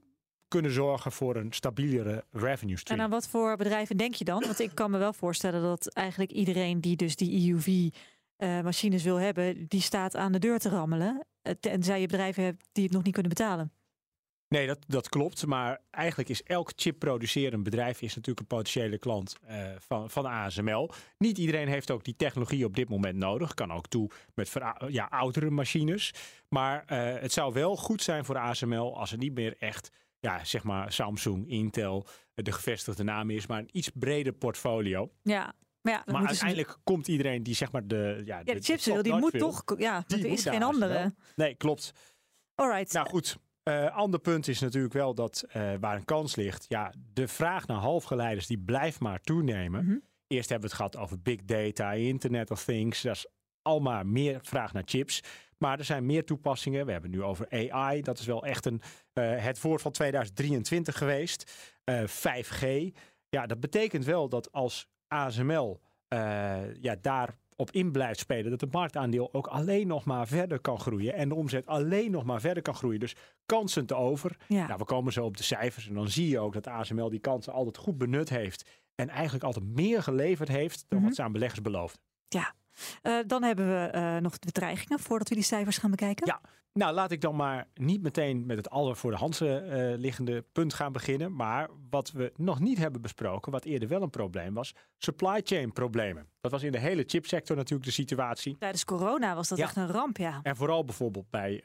kunnen 0.48 0.70
zorgen 0.70 1.12
voor 1.12 1.36
een 1.36 1.52
stabielere 1.52 2.24
revenue 2.32 2.76
stream. 2.76 2.98
En 2.98 3.04
aan 3.04 3.10
wat 3.10 3.28
voor 3.28 3.56
bedrijven 3.56 3.96
denk 3.96 4.14
je 4.14 4.24
dan? 4.24 4.40
Want 4.40 4.60
ik 4.60 4.70
kan 4.74 4.90
me 4.90 4.98
wel 4.98 5.12
voorstellen 5.12 5.62
dat 5.62 5.86
eigenlijk 5.92 6.30
iedereen 6.30 6.80
die 6.80 6.96
dus 6.96 7.16
die 7.16 7.50
EUV-machines 7.50 9.02
wil 9.02 9.16
hebben, 9.16 9.66
die 9.68 9.80
staat 9.80 10.16
aan 10.16 10.32
de 10.32 10.38
deur 10.38 10.58
te 10.58 10.68
rammelen. 10.68 11.26
Eh, 11.42 11.52
Tenzij 11.60 12.00
je 12.00 12.06
bedrijven 12.06 12.44
hebt 12.44 12.68
die 12.72 12.84
het 12.84 12.92
nog 12.92 13.02
niet 13.02 13.12
kunnen 13.12 13.32
betalen. 13.32 13.72
Nee, 14.48 14.66
dat, 14.66 14.78
dat 14.86 15.08
klopt. 15.08 15.46
Maar 15.46 15.80
eigenlijk 15.90 16.28
is 16.28 16.42
elk 16.42 16.72
chipproducerend 16.76 17.62
bedrijf 17.62 18.02
is 18.02 18.14
natuurlijk 18.14 18.40
een 18.40 18.56
potentiële 18.56 18.98
klant 18.98 19.36
uh, 19.48 19.66
van, 19.78 20.10
van 20.10 20.26
ASML. 20.26 20.90
Niet 21.18 21.38
iedereen 21.38 21.68
heeft 21.68 21.90
ook 21.90 22.04
die 22.04 22.16
technologie 22.16 22.64
op 22.64 22.76
dit 22.76 22.88
moment 22.88 23.16
nodig. 23.16 23.54
Kan 23.54 23.72
ook 23.72 23.86
toe 23.86 24.10
met 24.34 24.52
ja, 24.88 25.06
oudere 25.10 25.50
machines. 25.50 26.14
Maar 26.48 26.84
uh, 26.92 27.20
het 27.20 27.32
zou 27.32 27.52
wel 27.52 27.76
goed 27.76 28.02
zijn 28.02 28.24
voor 28.24 28.38
ASML 28.38 28.98
als 28.98 29.10
het 29.10 29.20
niet 29.20 29.34
meer 29.34 29.56
echt 29.58 29.90
ja, 30.20 30.44
zeg 30.44 30.62
maar 30.62 30.92
Samsung, 30.92 31.48
Intel, 31.48 32.06
de 32.34 32.52
gevestigde 32.52 33.02
naam 33.02 33.30
is, 33.30 33.46
maar 33.46 33.58
een 33.58 33.68
iets 33.72 33.90
breder 33.94 34.32
portfolio. 34.32 35.10
Ja, 35.22 35.54
maar, 35.80 35.92
ja, 35.92 36.02
maar 36.12 36.26
uiteindelijk 36.26 36.68
dus... 36.68 36.76
komt 36.84 37.08
iedereen 37.08 37.42
die 37.42 37.54
zeg 37.54 37.72
maar 37.72 37.86
de... 37.86 38.22
Ja, 38.24 38.40
ja 38.44 38.54
de, 38.54 38.62
chips 38.62 38.86
wil, 38.86 39.02
die 39.02 39.14
moet 39.14 39.38
toch... 39.38 39.62
Ja, 39.76 40.04
er 40.08 40.24
is 40.24 40.42
geen 40.42 40.62
andere. 40.62 41.14
Nee, 41.36 41.54
klopt. 41.54 41.92
Alright. 42.54 42.92
Nou 42.92 43.08
goed, 43.08 43.38
uh, 43.68 43.96
ander 43.96 44.20
punt 44.20 44.48
is 44.48 44.60
natuurlijk 44.60 44.94
wel 44.94 45.14
dat 45.14 45.44
uh, 45.48 45.72
waar 45.80 45.96
een 45.96 46.04
kans 46.04 46.36
ligt. 46.36 46.64
Ja, 46.68 46.92
de 47.12 47.28
vraag 47.28 47.66
naar 47.66 47.78
halfgeleiders 47.78 48.46
die 48.46 48.58
blijft 48.58 49.00
maar 49.00 49.20
toenemen. 49.20 49.82
Mm 49.82 49.88
-hmm. 49.88 50.02
Eerst 50.26 50.48
hebben 50.48 50.68
we 50.68 50.74
het 50.76 50.84
gehad 50.84 51.04
over 51.04 51.22
big 51.22 51.44
data, 51.44 51.92
Internet 51.92 52.50
of 52.50 52.64
Things. 52.64 53.02
Dat 53.02 53.16
is 53.16 53.26
allemaal 53.62 54.04
meer 54.04 54.38
vraag 54.42 54.72
naar 54.72 54.82
chips. 54.84 55.20
Maar 55.58 55.78
er 55.78 55.84
zijn 55.84 56.06
meer 56.06 56.24
toepassingen. 56.24 56.86
We 56.86 56.92
hebben 56.92 57.10
het 57.10 57.20
nu 57.20 57.26
over 57.26 57.46
AI. 57.50 58.02
Dat 58.02 58.18
is 58.18 58.26
wel 58.26 58.44
echt 58.44 58.66
een, 58.66 58.80
uh, 59.14 59.42
het 59.44 59.60
woord 59.60 59.82
van 59.82 59.92
2023 59.92 60.98
geweest. 60.98 61.52
5G. 62.06 62.66
Ja, 63.28 63.46
dat 63.46 63.60
betekent 63.60 64.04
wel 64.04 64.28
dat 64.28 64.52
als 64.52 64.88
ASML 65.08 65.80
ja, 66.80 66.96
daar 67.00 67.38
op 67.56 67.70
in 67.70 67.92
blijft 67.92 68.18
spelen, 68.18 68.50
dat 68.50 68.60
het 68.60 68.72
marktaandeel 68.72 69.34
ook 69.34 69.46
alleen 69.46 69.86
nog 69.86 70.04
maar 70.04 70.26
verder 70.26 70.60
kan 70.60 70.78
groeien 70.80 71.14
en 71.14 71.28
de 71.28 71.34
omzet 71.34 71.66
alleen 71.66 72.10
nog 72.10 72.24
maar 72.24 72.40
verder 72.40 72.62
kan 72.62 72.74
groeien. 72.74 73.00
Dus 73.00 73.14
kansen 73.46 73.86
te 73.86 73.94
over. 73.94 74.36
Ja. 74.48 74.66
Nou, 74.66 74.78
we 74.78 74.84
komen 74.84 75.12
zo 75.12 75.24
op 75.24 75.36
de 75.36 75.42
cijfers 75.42 75.88
en 75.88 75.94
dan 75.94 76.08
zie 76.08 76.28
je 76.28 76.38
ook 76.38 76.52
dat 76.52 76.66
ASML 76.66 77.10
die 77.10 77.20
kansen 77.20 77.52
altijd 77.52 77.76
goed 77.76 77.98
benut 77.98 78.28
heeft 78.28 78.68
en 78.94 79.08
eigenlijk 79.08 79.44
altijd 79.44 79.64
meer 79.64 80.02
geleverd 80.02 80.48
heeft 80.48 80.84
dan 80.88 80.98
Mhm. 80.98 81.06
wat 81.06 81.16
ze 81.16 81.22
aan 81.22 81.32
beleggers 81.32 81.60
beloofden. 81.62 82.00
Ja, 82.28 82.54
uh, 83.02 83.18
dan 83.26 83.42
hebben 83.42 83.66
we 83.68 83.92
uh, 83.94 84.16
nog 84.16 84.38
de 84.38 84.46
bedreigingen 84.46 84.98
voordat 84.98 85.28
we 85.28 85.34
die 85.34 85.44
cijfers 85.44 85.78
gaan 85.78 85.90
bekijken. 85.90 86.26
Ja, 86.26 86.40
nou 86.72 86.94
laat 86.94 87.10
ik 87.10 87.20
dan 87.20 87.36
maar 87.36 87.66
niet 87.74 88.02
meteen 88.02 88.46
met 88.46 88.56
het 88.56 88.70
aller 88.70 88.96
voor 88.96 89.10
de 89.10 89.16
hand 89.16 89.40
uh, 89.40 89.58
liggende 89.96 90.44
punt 90.52 90.74
gaan 90.74 90.92
beginnen. 90.92 91.34
Maar 91.36 91.68
wat 91.90 92.10
we 92.10 92.32
nog 92.36 92.60
niet 92.60 92.78
hebben 92.78 93.02
besproken, 93.02 93.52
wat 93.52 93.64
eerder 93.64 93.88
wel 93.88 94.02
een 94.02 94.10
probleem 94.10 94.54
was, 94.54 94.74
supply 94.98 95.40
chain 95.44 95.72
problemen. 95.72 96.28
Dat 96.40 96.50
was 96.50 96.62
in 96.62 96.72
de 96.72 96.78
hele 96.78 97.04
chipsector 97.06 97.56
natuurlijk 97.56 97.88
de 97.88 97.94
situatie. 97.94 98.56
Tijdens 98.58 98.84
corona 98.84 99.34
was 99.34 99.48
dat 99.48 99.58
Ja. 99.58 99.64
echt 99.64 99.76
een 99.76 99.90
ramp, 99.90 100.16
ja. 100.16 100.40
En 100.42 100.56
vooral 100.56 100.84
bijvoorbeeld 100.84 101.30
bij, 101.30 101.64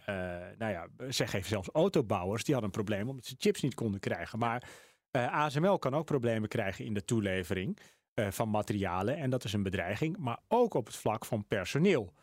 nou 0.57 0.71
ja, 0.71 0.87
zeg 1.07 1.33
even 1.33 1.49
zelfs 1.49 1.69
autobouwers, 1.69 2.43
die 2.43 2.53
hadden 2.53 2.73
een 2.73 2.83
probleem 2.83 3.09
omdat 3.09 3.25
ze 3.25 3.35
chips 3.37 3.61
niet 3.61 3.73
konden 3.73 3.99
krijgen. 3.99 4.39
Maar 4.39 4.63
ASML 5.11 5.79
kan 5.79 5.93
ook 5.95 6.05
problemen 6.05 6.49
krijgen 6.49 6.85
in 6.85 6.93
de 6.93 7.05
toelevering 7.05 7.77
van 8.15 8.49
materialen. 8.49 9.17
En 9.17 9.29
dat 9.29 9.43
is 9.43 9.53
een 9.53 9.63
bedreiging, 9.63 10.17
maar 10.17 10.39
ook 10.47 10.73
op 10.73 10.85
het 10.85 10.95
vlak 10.95 11.25
van 11.25 11.45
personeel. 11.47 12.13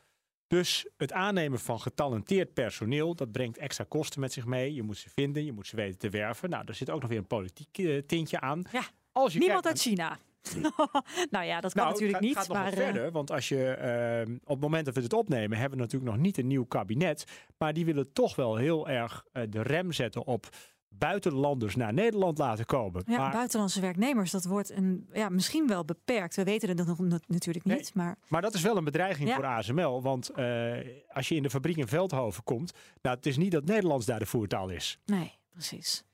Dus 0.49 0.89
het 0.97 1.13
aannemen 1.13 1.59
van 1.59 1.81
getalenteerd 1.81 2.55
personeel, 2.55 3.15
dat 3.15 3.33
brengt 3.33 3.59
extra 3.59 3.85
kosten 3.89 4.21
met 4.21 4.33
zich 4.33 4.47
mee. 4.47 4.75
Je 4.75 4.83
moet 4.83 4.97
ze 4.97 5.11
vinden, 5.11 5.45
je 5.45 5.53
moet 5.53 5.67
ze 5.67 5.77
weten 5.77 5.99
te 5.99 6.09
werven. 6.09 6.51
Nou, 6.51 6.65
daar 6.65 6.75
zit 6.75 6.91
ook 6.91 7.01
nog 7.01 7.11
weer 7.11 7.19
een 7.19 7.27
politiek 7.27 7.79
uh, 7.79 8.03
tintje 8.07 8.41
aan. 8.41 8.63
Ja, 8.73 8.83
Als 9.13 9.33
je 9.33 9.39
niemand 9.39 9.63
kijkt 9.63 9.79
uit 9.79 9.87
China. 9.87 10.19
nou 11.31 11.45
ja, 11.45 11.61
dat 11.61 11.73
kan 11.73 11.83
nou, 11.83 11.93
natuurlijk 11.93 12.19
het 12.19 12.29
niet. 12.29 12.37
gaat 12.37 12.49
nog 12.49 12.63
wel 12.63 12.73
verder, 12.73 13.11
want 13.11 13.31
als 13.31 13.49
je 13.49 14.25
uh, 14.27 14.35
op 14.43 14.49
het 14.49 14.61
moment 14.61 14.85
dat 14.85 14.95
we 14.95 15.01
dit 15.01 15.13
opnemen, 15.13 15.59
hebben 15.59 15.79
we 15.79 15.85
natuurlijk 15.85 16.13
nog 16.13 16.21
niet 16.21 16.39
een 16.39 16.47
nieuw 16.47 16.65
kabinet. 16.65 17.25
Maar 17.59 17.73
die 17.73 17.85
willen 17.85 18.13
toch 18.13 18.37
wel 18.37 18.57
heel 18.57 18.89
erg 18.89 19.25
de 19.33 19.63
rem 19.63 19.93
zetten 19.93 20.25
op 20.25 20.49
buitenlanders 20.89 21.77
naar 21.77 21.93
Nederland 21.93 22.39
laten 22.39 22.65
komen. 22.65 23.03
Ja, 23.07 23.19
maar, 23.19 23.33
buitenlandse 23.33 23.81
werknemers, 23.81 24.31
dat 24.31 24.45
wordt 24.45 24.71
een, 24.71 25.09
ja, 25.13 25.29
misschien 25.29 25.67
wel 25.67 25.85
beperkt. 25.85 26.37
We 26.37 26.45
weten 26.45 26.69
het 26.69 26.87
nog 26.87 26.99
natuurlijk 27.27 27.65
niet. 27.65 27.95
Nee, 27.95 28.05
maar... 28.05 28.17
maar 28.29 28.43
dat 28.43 28.55
is 28.55 28.63
wel 28.63 28.77
een 28.77 28.85
bedreiging 28.85 29.29
Ja. 29.29 29.35
voor 29.35 29.45
ASML. 29.45 30.03
Want 30.03 30.31
uh, 30.37 30.77
als 31.09 31.29
je 31.29 31.35
in 31.35 31.43
de 31.43 31.51
fabriek 31.51 31.77
in 31.77 31.89
Veldhoven 31.89 32.45
komt, 32.45 32.73
nou, 33.03 33.17
het 33.17 33.27
is 33.27 33.37
niet 33.37 33.53
dat 33.53 33.65
Nederlands 33.65 34.07
daar 34.07 34.19
de 34.19 34.27
voertaal 34.27 34.69
is. 34.69 34.99
Nee, 35.05 35.33
precies. 35.51 36.05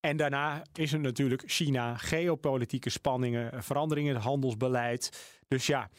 En 0.00 0.16
daarna 0.16 0.62
is 0.72 0.92
er 0.92 1.00
natuurlijk 1.00 1.42
China, 1.46 1.96
geopolitieke 1.96 2.90
spanningen, 2.90 3.62
veranderingen 3.64 4.10
in 4.10 4.16
het 4.16 4.24
handelsbeleid. 4.24 5.38
Dus 5.48 5.66
ja, 5.66 5.90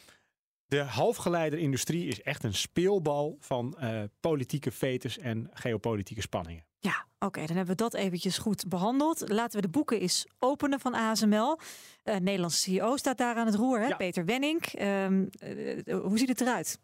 de 0.66 0.82
halfgeleiderindustrie 0.82 2.06
is 2.06 2.22
echt 2.22 2.44
een 2.44 2.54
speelbal 2.54 3.36
van 3.40 3.76
uh, 3.80 4.02
politieke 4.20 4.72
fetes 4.72 5.18
en 5.18 5.50
geopolitieke 5.52 6.22
spanningen. 6.22 6.64
Ja, 6.78 7.06
oké, 7.24 7.46
dan 7.46 7.56
hebben 7.56 7.76
we 7.76 7.82
dat 7.82 7.94
eventjes 7.94 8.38
goed 8.38 8.68
behandeld. 8.68 9.28
Laten 9.28 9.60
we 9.60 9.66
de 9.66 9.72
boeken 9.72 10.00
eens 10.00 10.26
openen 10.38 10.80
van 10.80 10.94
ASML. 10.94 11.58
Uh, 12.04 12.16
Nederlandse 12.16 12.58
CEO 12.58 12.96
staat 12.96 13.18
daar 13.18 13.36
aan 13.36 13.46
het 13.46 13.54
roer, 13.54 13.80
hè? 13.80 13.86
Ja. 13.86 13.96
Peter 13.96 14.24
Wenning. 14.24 14.62
Um, 14.80 15.28
uh, 15.44 16.00
hoe 16.00 16.18
ziet 16.18 16.28
het 16.28 16.40
eruit? 16.40 16.80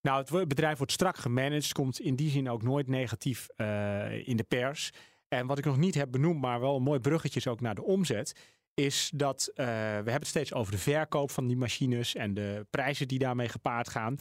Nou, 0.00 0.36
het 0.36 0.48
bedrijf 0.48 0.76
wordt 0.76 0.92
strak 0.92 1.16
gemanaged, 1.16 1.72
komt 1.72 2.00
in 2.00 2.16
die 2.16 2.30
zin 2.30 2.50
ook 2.50 2.62
nooit 2.62 2.86
negatief 2.86 3.46
uh, 3.56 4.28
in 4.28 4.36
de 4.36 4.42
pers. 4.42 4.92
En 5.28 5.46
wat 5.46 5.58
ik 5.58 5.64
nog 5.64 5.76
niet 5.76 5.94
heb 5.94 6.10
benoemd, 6.10 6.40
maar 6.40 6.60
wel 6.60 6.76
een 6.76 6.82
mooi 6.82 7.00
bruggetje 7.00 7.50
ook 7.50 7.60
naar 7.60 7.74
de 7.74 7.84
omzet, 7.84 8.34
is 8.74 9.10
dat 9.14 9.50
we 9.54 9.62
hebben 9.62 10.12
het 10.12 10.26
steeds 10.26 10.52
over 10.52 10.72
de 10.72 10.78
verkoop 10.78 11.30
van 11.30 11.46
die 11.46 11.56
machines 11.56 12.14
en 12.14 12.34
de 12.34 12.66
prijzen 12.70 13.08
die 13.08 13.18
daarmee 13.18 13.48
gepaard 13.48 13.88
gaan. 13.88 14.16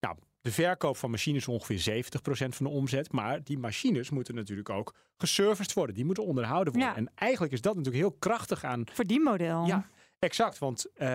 Nou, 0.00 0.16
de 0.40 0.52
verkoop 0.52 0.96
van 0.96 1.10
machines 1.10 1.40
is 1.40 1.48
ongeveer 1.48 2.04
70% 2.04 2.48
van 2.48 2.66
de 2.66 2.72
omzet. 2.72 3.12
Maar 3.12 3.44
die 3.44 3.58
machines 3.58 4.10
moeten 4.10 4.34
natuurlijk 4.34 4.68
ook 4.68 4.94
geserviced 5.16 5.72
worden. 5.72 5.94
Die 5.94 6.04
moeten 6.04 6.24
onderhouden 6.26 6.72
worden. 6.72 6.90
Ja. 6.90 6.96
En 6.96 7.10
eigenlijk 7.14 7.52
is 7.52 7.60
dat 7.60 7.76
natuurlijk 7.76 8.02
heel 8.02 8.16
krachtig 8.18 8.64
aan... 8.64 8.84
Verdienmodel. 8.92 9.66
Ja, 9.66 9.88
exact. 10.20 10.58
Want 10.58 10.86
uh, 10.86 11.08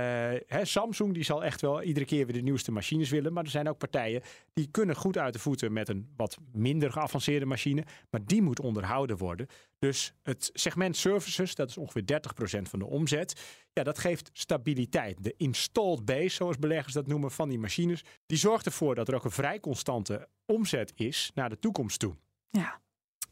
hè, 0.48 0.66
Samsung 0.66 1.14
die 1.14 1.24
zal 1.24 1.44
echt 1.44 1.62
wel 1.62 1.82
iedere 1.82 2.06
keer 2.06 2.26
weer 2.26 2.36
de 2.36 2.42
nieuwste 2.42 2.72
machines 2.72 3.10
willen. 3.10 3.34
Maar 3.34 3.44
er 3.44 3.50
zijn 3.50 3.70
ook 3.70 3.78
partijen 3.78 4.22
die 4.54 4.68
kunnen 4.72 4.96
goed 4.96 5.18
uit 5.18 5.34
de 5.34 5.40
voeten 5.40 5.74
met 5.74 5.90
een 5.90 6.14
wat 6.16 6.38
minder 6.52 6.92
geavanceerde 6.92 7.46
machine. 7.46 7.84
Maar 8.10 8.26
die 8.26 8.42
moet 8.42 8.60
onderhouden 8.60 9.18
worden. 9.18 9.48
Dus 9.80 10.14
het 10.24 10.50
segment 10.54 10.98
services, 10.98 11.56
dat 11.56 11.70
is 11.70 11.78
ongeveer 11.78 12.22
30% 12.60 12.62
van 12.62 12.80
de 12.80 12.86
omzet. 12.86 13.42
Ja, 13.74 13.84
dat 13.84 14.00
geeft 14.00 14.30
stabiliteit. 14.34 15.24
De 15.24 15.34
installed 15.38 16.06
base, 16.06 16.30
zoals 16.30 16.60
beleggers 16.60 16.94
dat 16.94 17.08
noemen, 17.08 17.32
van 17.32 17.50
die 17.50 17.60
machines, 17.60 18.04
die 18.26 18.38
zorgt 18.38 18.66
ervoor 18.66 18.96
dat 18.96 19.08
er 19.08 19.16
ook 19.16 19.24
een 19.24 19.32
vrij 19.32 19.60
constante 19.60 20.28
omzet 20.46 20.92
is 20.96 21.32
naar 21.34 21.50
de 21.50 21.60
toekomst 21.60 22.00
toe. 22.00 22.16
Ja. 22.50 22.82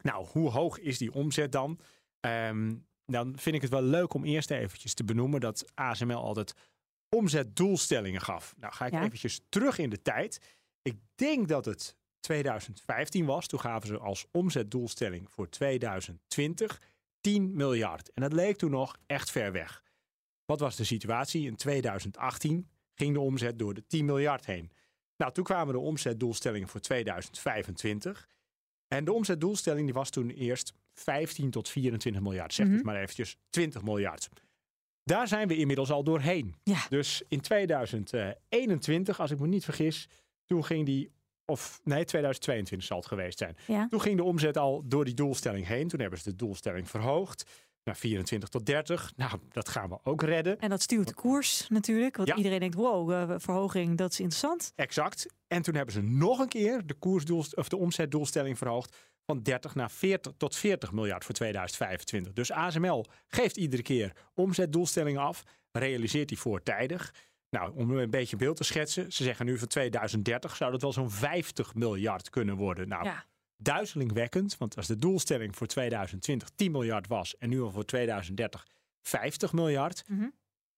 Nou, 0.02 0.26
hoe 0.26 0.50
hoog 0.50 0.78
is 0.78 0.98
die 0.98 1.12
omzet 1.12 1.52
dan? 1.52 1.78
Um, 2.20 2.86
dan 3.06 3.38
vind 3.38 3.54
ik 3.56 3.62
het 3.62 3.70
wel 3.70 3.82
leuk 3.82 4.14
om 4.14 4.24
eerst 4.24 4.50
eventjes 4.50 4.94
te 4.94 5.04
benoemen 5.04 5.40
dat 5.40 5.64
ASML 5.74 6.14
altijd 6.22 6.54
omzetdoelstellingen 7.08 8.20
gaf. 8.20 8.54
Nou 8.58 8.72
ga 8.72 8.86
ik 8.86 8.92
Ja. 8.92 9.02
eventjes 9.04 9.40
terug 9.48 9.78
in 9.78 9.90
de 9.90 10.02
tijd. 10.02 10.40
Ik 10.82 10.96
denk 11.14 11.48
dat 11.48 11.64
het 11.64 11.96
2015 12.20 13.24
was. 13.26 13.46
Toen 13.46 13.60
gaven 13.60 13.88
ze 13.88 13.98
als 13.98 14.26
omzetdoelstelling 14.30 15.30
voor 15.30 15.48
2020 15.48 16.80
10 17.20 17.54
miljard. 17.54 18.12
En 18.12 18.22
dat 18.22 18.32
leek 18.32 18.56
toen 18.56 18.70
nog 18.70 18.96
echt 19.06 19.30
ver 19.30 19.52
weg. 19.52 19.82
Wat 20.44 20.60
was 20.60 20.76
de 20.76 20.84
situatie? 20.84 21.46
In 21.46 21.56
2018 21.56 22.68
ging 22.94 23.14
de 23.14 23.20
omzet 23.20 23.58
door 23.58 23.74
de 23.74 23.86
10 23.86 24.04
miljard 24.04 24.46
heen. 24.46 24.72
Nou, 25.16 25.32
toen 25.32 25.44
kwamen 25.44 25.74
de 25.74 25.80
omzetdoelstellingen 25.80 26.68
voor 26.68 26.80
2025. 26.80 28.28
En 28.88 29.04
de 29.04 29.12
omzetdoelstelling 29.12 29.84
die 29.84 29.94
was 29.94 30.10
toen 30.10 30.30
eerst 30.30 30.72
15 30.94 31.50
tot 31.50 31.68
24 31.68 32.22
miljard. 32.22 32.54
Zeg 32.54 32.66
dus 32.66 32.76
Mhm. 32.76 32.86
maar 32.86 33.00
eventjes 33.02 33.36
20 33.50 33.82
miljard. 33.82 34.28
Daar 35.04 35.28
zijn 35.28 35.48
we 35.48 35.56
inmiddels 35.56 35.90
al 35.90 36.04
doorheen. 36.04 36.54
Ja. 36.62 36.86
Dus 36.88 37.22
in 37.28 37.40
2021, 38.48 39.20
als 39.20 39.30
ik 39.30 39.38
me 39.40 39.46
niet 39.46 39.64
vergis, 39.64 40.08
toen 40.44 40.64
ging 40.64 40.86
die, 40.86 41.10
of 41.44 41.80
nee, 41.84 42.04
2022 42.04 42.86
zal 42.88 42.96
het 42.98 43.06
geweest 43.06 43.38
zijn. 43.38 43.56
Ja. 43.66 43.88
Toen 43.88 44.00
ging 44.00 44.16
de 44.16 44.24
omzet 44.24 44.58
al 44.58 44.82
door 44.84 45.04
die 45.04 45.14
doelstelling 45.14 45.66
heen. 45.66 45.88
Toen 45.88 46.00
hebben 46.00 46.18
ze 46.18 46.30
de 46.30 46.36
doelstelling 46.36 46.90
verhoogd 46.90 47.50
naar 47.84 47.96
24 47.96 48.48
tot 48.48 48.66
30. 48.66 49.12
Nou, 49.16 49.38
dat 49.52 49.68
gaan 49.68 49.88
we 49.88 49.98
ook 50.02 50.22
redden. 50.22 50.58
En 50.60 50.70
dat 50.70 50.82
stuurt 50.82 51.08
de 51.08 51.14
koers 51.14 51.68
natuurlijk. 51.68 52.16
Want 52.16 52.28
Ja. 52.28 52.36
iedereen 52.36 52.60
denkt, 52.60 52.74
wow, 52.74 53.10
uh, 53.10 53.34
verhoging, 53.38 53.96
dat 53.96 54.12
is 54.12 54.20
interessant. 54.20 54.72
Exact. 54.76 55.26
En 55.46 55.62
toen 55.62 55.74
hebben 55.74 55.94
ze 55.94 56.02
nog 56.02 56.38
een 56.38 56.48
keer 56.48 56.86
de, 56.86 56.94
koersdoel, 56.94 57.44
of 57.54 57.68
de 57.68 57.76
omzetdoelstelling 57.76 58.58
verhoogd 58.58 58.96
van 59.26 59.42
30 59.42 59.74
naar 59.74 59.90
40 59.90 60.32
tot 60.36 60.56
40 60.56 60.92
miljard 60.92 61.24
voor 61.24 61.34
2025. 61.34 62.32
Dus 62.32 62.52
ASML 62.52 63.04
geeft 63.28 63.56
iedere 63.56 63.82
keer 63.82 64.12
omzetdoelstellingen 64.34 65.20
af, 65.20 65.42
realiseert 65.72 66.28
die 66.28 66.38
voortijdig. 66.38 67.14
Nou, 67.50 67.72
om 67.76 67.90
een 67.90 68.10
beetje 68.10 68.36
beeld 68.36 68.56
te 68.56 68.64
schetsen, 68.64 69.12
ze 69.12 69.22
zeggen 69.24 69.46
nu 69.46 69.58
van 69.58 69.68
2030 69.68 70.56
zou 70.56 70.70
dat 70.72 70.82
wel 70.82 70.92
zo'n 70.92 71.10
50 71.10 71.74
miljard 71.74 72.30
kunnen 72.30 72.56
worden. 72.56 72.88
Nou, 72.88 73.04
Ja. 73.04 73.24
duizelingwekkend, 73.56 74.56
want 74.58 74.76
als 74.76 74.86
de 74.86 74.96
doelstelling 74.96 75.56
voor 75.56 75.66
2020 75.66 76.48
10 76.54 76.72
miljard 76.72 77.06
was 77.06 77.36
en 77.36 77.48
nu 77.48 77.62
al 77.62 77.70
voor 77.70 77.84
2030 77.84 78.66
50 79.02 79.52
miljard, 79.52 80.02
Mhm. 80.08 80.28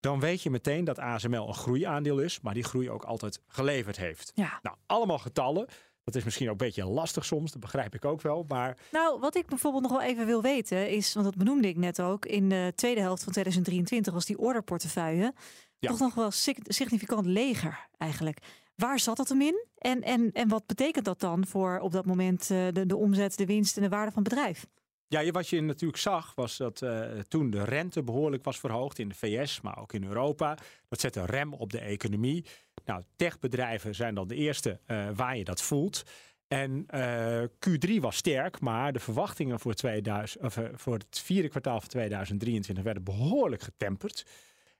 dan 0.00 0.20
weet 0.20 0.42
je 0.42 0.50
meteen 0.50 0.84
dat 0.84 0.98
ASML 0.98 1.48
een 1.48 1.54
groeiaandeel 1.54 2.18
is, 2.18 2.40
maar 2.40 2.54
die 2.54 2.64
groei 2.64 2.90
ook 2.90 3.04
altijd 3.04 3.40
geleverd 3.46 3.96
heeft. 3.96 4.32
Ja. 4.34 4.58
Nou, 4.62 4.76
allemaal 4.86 5.18
getallen. 5.18 5.66
Dat 6.06 6.14
is 6.14 6.24
misschien 6.24 6.46
ook 6.46 6.60
een 6.60 6.66
beetje 6.66 6.84
lastig 6.84 7.24
soms, 7.24 7.52
dat 7.52 7.60
begrijp 7.60 7.94
ik 7.94 8.04
ook 8.04 8.20
wel. 8.22 8.44
Maar 8.48 8.76
Nou, 8.92 9.20
wat 9.20 9.36
ik 9.36 9.46
bijvoorbeeld 9.46 9.82
nog 9.82 9.92
wel 9.92 10.02
even 10.02 10.26
wil 10.26 10.42
weten 10.42 10.90
is, 10.90 11.12
want 11.14 11.26
dat 11.26 11.36
benoemde 11.36 11.68
ik 11.68 11.76
net 11.76 12.00
ook, 12.00 12.26
in 12.26 12.48
de 12.48 12.72
tweede 12.74 13.00
helft 13.00 13.22
van 13.22 13.32
2023 13.32 14.12
was 14.12 14.24
die 14.24 14.38
orderportefeuille 14.38 15.34
Ja. 15.78 15.88
toch 15.90 15.98
nog 15.98 16.14
wel 16.14 16.30
sig- 16.30 16.58
significant 16.62 17.26
leger 17.26 17.88
eigenlijk. 17.98 18.38
Waar 18.76 18.98
zat 18.98 19.16
dat 19.16 19.28
hem 19.28 19.40
in? 19.40 19.64
En, 19.78 20.02
en, 20.02 20.30
en 20.32 20.48
wat 20.48 20.66
betekent 20.66 21.04
dat 21.04 21.20
dan 21.20 21.46
voor 21.46 21.78
op 21.78 21.92
dat 21.92 22.06
moment 22.06 22.50
eh, 22.50 22.66
de, 22.72 22.86
de 22.86 22.96
omzet, 22.96 23.36
de 23.36 23.46
winst 23.46 23.76
en 23.76 23.82
de 23.82 23.88
waarde 23.88 24.12
van 24.12 24.22
het 24.22 24.32
bedrijf? 24.32 24.66
Ja, 25.08 25.30
wat 25.30 25.48
je 25.48 25.60
natuurlijk 25.60 26.00
zag 26.00 26.34
was 26.34 26.56
dat 26.56 26.82
eh, 26.82 27.18
toen 27.28 27.50
de 27.50 27.64
rente 27.64 28.02
behoorlijk 28.02 28.44
was 28.44 28.58
verhoogd 28.58 28.98
in 28.98 29.08
de 29.08 29.14
VS, 29.14 29.60
maar 29.60 29.78
ook 29.78 29.92
in 29.92 30.04
Europa. 30.04 30.58
Dat 30.88 31.00
zette 31.00 31.20
een 31.20 31.26
rem 31.26 31.54
op 31.54 31.70
de 31.70 31.78
economie. 31.78 32.44
Nou, 32.84 33.02
techbedrijven 33.16 33.94
zijn 33.94 34.14
dan 34.14 34.28
de 34.28 34.34
eerste 34.34 34.80
eh, 34.86 35.08
waar 35.14 35.36
je 35.36 35.44
dat 35.44 35.62
voelt. 35.62 36.02
En 36.48 36.84
eh, 36.86 37.42
Q3 37.42 38.00
was 38.00 38.16
sterk, 38.16 38.60
maar 38.60 38.92
de 38.92 38.98
verwachtingen 38.98 39.60
voor, 39.60 39.74
2000, 39.74 40.44
of, 40.44 40.58
voor 40.74 40.94
het 40.94 41.18
vierde 41.18 41.48
kwartaal 41.48 41.80
van 41.80 41.88
2023 41.88 42.84
werden 42.84 43.04
behoorlijk 43.04 43.62
getemperd. 43.62 44.26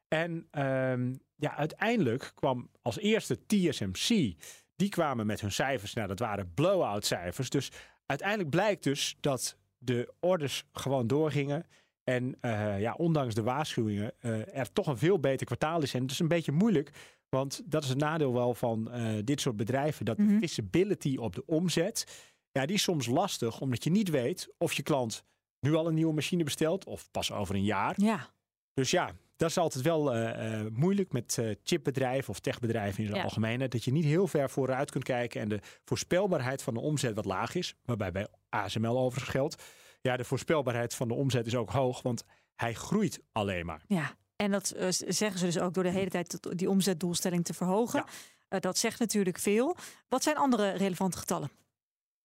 En 0.08 0.46
ehm, 0.50 1.14
ja, 1.36 1.56
uiteindelijk 1.56 2.32
kwam 2.34 2.70
als 2.82 2.98
eerste 2.98 3.46
TSMC. 3.46 4.34
Die 4.76 4.88
kwamen 4.88 5.26
met 5.26 5.40
hun 5.40 5.52
cijfers. 5.52 5.94
Nou, 5.94 6.08
dat 6.08 6.18
waren 6.18 6.54
blow-out 6.54 7.06
cijfers. 7.06 7.50
Dus 7.50 7.70
uiteindelijk 8.06 8.50
blijkt 8.50 8.82
dus 8.82 9.16
dat 9.20 9.56
de 9.78 10.12
orders 10.20 10.64
gewoon 10.72 11.06
doorgingen. 11.06 11.66
En 12.04 12.36
eh, 12.40 12.80
ja, 12.80 12.94
ondanks 12.94 13.34
de 13.34 13.42
waarschuwingen 13.42 14.12
eh, 14.20 14.58
er 14.58 14.72
toch 14.72 14.86
een 14.86 14.98
veel 14.98 15.20
beter 15.20 15.46
kwartaal 15.46 15.82
is. 15.82 15.94
En 15.94 16.02
het 16.02 16.10
is 16.10 16.18
een 16.18 16.28
beetje 16.28 16.52
moeilijk. 16.52 16.90
Want 17.28 17.62
dat 17.64 17.82
is 17.82 17.88
het 17.88 17.98
nadeel 17.98 18.32
wel 18.32 18.54
van 18.54 18.90
eh, 18.90 19.14
dit 19.24 19.40
soort 19.40 19.56
bedrijven. 19.56 20.04
Dat 20.04 20.16
de 20.16 20.36
visibility 20.40 21.16
op 21.16 21.34
de 21.34 21.46
omzet. 21.46 22.24
Ja, 22.52 22.66
die 22.66 22.76
is 22.76 22.82
soms 22.82 23.06
lastig. 23.06 23.60
Omdat 23.60 23.84
je 23.84 23.90
niet 23.90 24.10
weet 24.10 24.48
of 24.58 24.72
je 24.72 24.82
klant 24.82 25.24
nu 25.60 25.74
al 25.74 25.86
een 25.86 25.94
nieuwe 25.94 26.14
machine 26.14 26.44
bestelt. 26.44 26.84
Of 26.84 27.10
pas 27.10 27.32
over 27.32 27.54
een 27.54 27.64
jaar. 27.64 27.94
Ja. 27.96 28.30
Dus 28.74 28.90
ja, 28.90 29.14
dat 29.36 29.50
is 29.50 29.58
altijd 29.58 29.84
wel 29.84 30.14
eh, 30.14 30.60
eh, 30.60 30.66
moeilijk 30.72 31.12
met 31.12 31.38
eh, 31.38 31.54
chipbedrijven 31.62 32.30
of 32.30 32.40
techbedrijven 32.40 33.00
in 33.02 33.06
het 33.08 33.16
Ja. 33.16 33.22
algemeen. 33.22 33.68
Dat 33.68 33.84
je 33.84 33.92
niet 33.92 34.04
heel 34.04 34.26
ver 34.26 34.50
vooruit 34.50 34.90
kunt 34.90 35.04
kijken 35.04 35.40
en 35.40 35.48
de 35.48 35.60
voorspelbaarheid 35.84 36.62
van 36.62 36.74
de 36.74 36.80
omzet 36.80 37.14
wat 37.14 37.24
laag 37.24 37.54
is. 37.54 37.74
Waarbij 37.84 38.12
bij 38.12 38.26
ASML 38.48 38.98
overigens 38.98 39.30
geldt. 39.30 39.62
Ja, 40.00 40.16
de 40.16 40.24
voorspelbaarheid 40.24 40.94
van 40.94 41.08
de 41.08 41.14
omzet 41.14 41.46
is 41.46 41.54
ook 41.54 41.70
hoog, 41.70 42.02
want 42.02 42.24
hij 42.54 42.74
groeit 42.74 43.20
alleen 43.32 43.66
maar. 43.66 43.82
Ja, 43.86 44.16
en 44.36 44.50
dat 44.50 44.74
zeggen 45.08 45.38
ze 45.38 45.44
dus 45.44 45.58
ook 45.58 45.74
door 45.74 45.82
de 45.82 45.90
hele 45.90 46.10
tijd 46.10 46.58
die 46.58 46.70
omzetdoelstelling 46.70 47.44
te 47.44 47.54
verhogen. 47.54 48.04
Dat 48.48 48.78
zegt 48.78 48.98
natuurlijk 48.98 49.38
veel. 49.38 49.76
Wat 50.08 50.22
zijn 50.22 50.36
andere 50.36 50.70
relevante 50.70 51.18
getallen? 51.18 51.50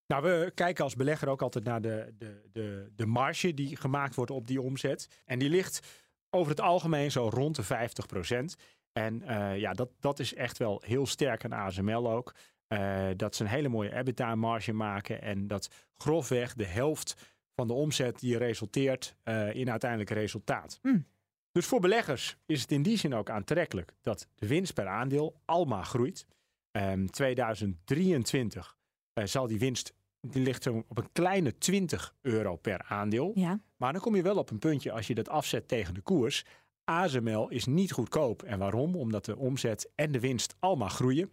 Nou, 0.06 0.22
we 0.22 0.52
kijken 0.54 0.84
als 0.84 0.94
belegger 0.94 1.28
ook 1.28 1.42
altijd 1.42 1.64
naar 1.64 1.80
de, 1.80 2.14
de, 2.18 2.48
de, 2.52 2.92
de 2.96 3.06
marge 3.06 3.54
die 3.54 3.76
gemaakt 3.76 4.14
wordt 4.14 4.30
op 4.30 4.46
die 4.46 4.60
omzet. 4.60 5.22
En 5.24 5.38
die 5.38 5.48
ligt 5.48 5.86
over 6.32 6.50
het 6.50 6.60
algemeen 6.60 7.10
zo 7.10 7.28
rond 7.28 7.56
de 7.56 7.64
50% 7.64 8.62
En 8.92 9.22
eh, 9.22 9.58
ja, 9.58 9.72
dat, 9.72 9.90
dat 10.00 10.18
is 10.18 10.34
echt 10.34 10.58
wel 10.58 10.82
heel 10.86 11.06
sterk 11.06 11.44
aan 11.44 11.52
ASML 11.52 12.10
ook. 12.10 12.34
Eh, 12.72 13.08
dat 13.16 13.36
ze 13.36 13.42
een 13.42 13.50
hele 13.50 13.68
mooie 13.68 13.94
EBITDA-marge 13.94 14.72
maken. 14.72 15.22
En 15.22 15.46
dat 15.46 15.70
grofweg 15.96 16.54
de 16.54 16.66
helft 16.66 17.16
van 17.54 17.66
de 17.66 17.72
omzet 17.72 18.18
die 18.18 18.38
resulteert 18.38 19.16
eh, 19.22 19.54
in 19.54 19.70
uiteindelijk 19.70 20.10
resultaat. 20.10 20.78
Hmm. 20.82 21.06
Dus 21.50 21.66
voor 21.66 21.80
beleggers 21.80 22.36
is 22.46 22.60
het 22.60 22.72
in 22.72 22.82
die 22.82 22.96
zin 22.96 23.14
ook 23.14 23.30
aantrekkelijk 23.30 23.94
dat 24.00 24.28
de 24.34 24.46
winst 24.46 24.74
per 24.74 24.86
aandeel 24.86 25.40
almaar 25.44 25.84
groeit. 25.84 26.26
Ehm 26.70 27.06
2023 27.06 28.76
eh, 29.12 29.24
zal 29.24 29.46
die 29.46 29.58
winst, 29.58 29.94
die 30.26 30.42
ligt 30.42 30.62
zo 30.62 30.84
op 30.88 30.98
een 30.98 31.12
kleine 31.12 31.58
20 31.58 32.14
euro 32.20 32.56
per 32.56 32.84
aandeel. 32.88 33.32
Ja. 33.34 33.60
Maar 33.76 33.92
dan 33.92 34.02
kom 34.02 34.16
je 34.16 34.22
wel 34.22 34.36
op 34.36 34.50
een 34.50 34.58
puntje 34.58 34.92
als 34.92 35.06
je 35.06 35.14
dat 35.14 35.28
afzet 35.28 35.68
tegen 35.68 35.94
de 35.94 36.00
koers. 36.00 36.44
ASML 36.84 37.48
is 37.48 37.64
niet 37.64 37.92
goedkoop. 37.92 38.42
En 38.42 38.58
waarom? 38.58 38.96
Omdat 38.96 39.24
de 39.24 39.36
omzet 39.36 39.90
en 39.94 40.12
de 40.12 40.20
winst 40.20 40.56
allemaal 40.58 40.88
groeien. 40.88 41.30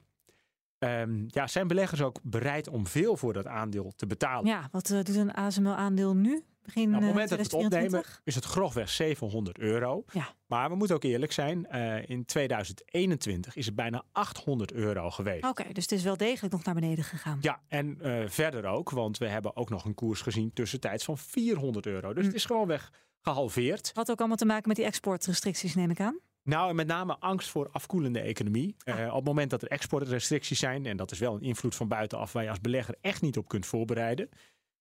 Ehm, 0.79 1.23
ja, 1.27 1.47
zijn 1.47 1.67
beleggers 1.67 2.01
ook 2.01 2.19
bereid 2.23 2.67
om 2.67 2.87
veel 2.87 3.17
voor 3.17 3.33
dat 3.33 3.47
aandeel 3.47 3.93
te 3.95 4.07
betalen? 4.07 4.45
Ja, 4.45 4.67
wat 4.71 4.89
eh, 4.89 5.03
doet 5.03 5.15
een 5.15 5.33
ASML-aandeel 5.33 6.15
nu? 6.15 6.43
Begin 6.63 6.89
Nou, 6.89 6.95
op 6.95 7.01
het 7.01 7.09
eh, 7.09 7.09
moment 7.09 7.29
dat 7.29 7.37
we 7.37 7.43
het 7.43 7.53
opnemen 7.53 7.87
2024? 7.89 8.21
is 8.23 8.35
het 8.35 8.45
grofweg 8.45 8.89
700 8.89 9.59
euro. 9.59 10.03
Ja. 10.11 10.33
Maar 10.47 10.69
we 10.69 10.75
moeten 10.75 10.95
ook 10.95 11.03
eerlijk 11.03 11.31
zijn, 11.31 11.67
eh, 11.67 12.09
in 12.09 12.25
2021 12.25 13.55
is 13.55 13.65
het 13.65 13.75
bijna 13.75 14.03
800 14.11 14.73
euro 14.73 15.09
geweest. 15.09 15.45
Oké, 15.45 15.73
dus 15.73 15.83
het 15.83 15.91
is 15.91 16.03
wel 16.03 16.17
degelijk 16.17 16.53
nog 16.53 16.63
naar 16.63 16.75
beneden 16.75 17.03
gegaan. 17.03 17.37
Ja, 17.41 17.61
en 17.67 17.97
verder 18.27 18.65
ook, 18.65 18.89
want 18.89 19.17
we 19.17 19.27
hebben 19.27 19.55
ook 19.55 19.69
nog 19.69 19.85
een 19.85 19.95
koers 19.95 20.21
gezien 20.21 20.53
tussentijds 20.53 21.03
van 21.03 21.17
400 21.17 21.85
euro. 21.85 22.13
Dus 22.13 22.25
het 22.25 22.35
is 22.35 22.45
gewoon 22.45 22.67
weg 22.67 22.91
gehalveerd. 23.21 23.91
Had 23.93 24.11
ook 24.11 24.19
allemaal 24.19 24.37
te 24.37 24.45
maken 24.45 24.67
met 24.67 24.77
die 24.77 24.85
exportrestricties, 24.85 25.75
neem 25.75 25.89
ik 25.89 25.99
aan. 25.99 26.19
Nou, 26.43 26.69
en 26.69 26.75
met 26.75 26.88
name 26.88 27.17
angst 27.19 27.49
voor 27.49 27.69
afkoelende 27.71 28.19
economie. 28.19 28.75
Eh, 28.84 29.08
op 29.08 29.15
het 29.15 29.23
moment 29.23 29.49
dat 29.49 29.62
er 29.62 29.67
exportrestricties 29.67 30.60
zijn, 30.60 30.86
en 30.86 30.97
dat 30.97 31.12
is 31.12 31.19
wel 31.19 31.36
een 31.36 31.41
invloed 31.41 31.75
van 31.75 31.88
buitenaf 31.88 32.32
waar 32.32 32.43
je 32.43 32.49
als 32.49 32.62
belegger 32.62 32.95
echt 33.02 33.21
niet 33.21 33.38
op 33.38 33.47
kunt 33.47 33.65
voorbereiden, 33.65 34.30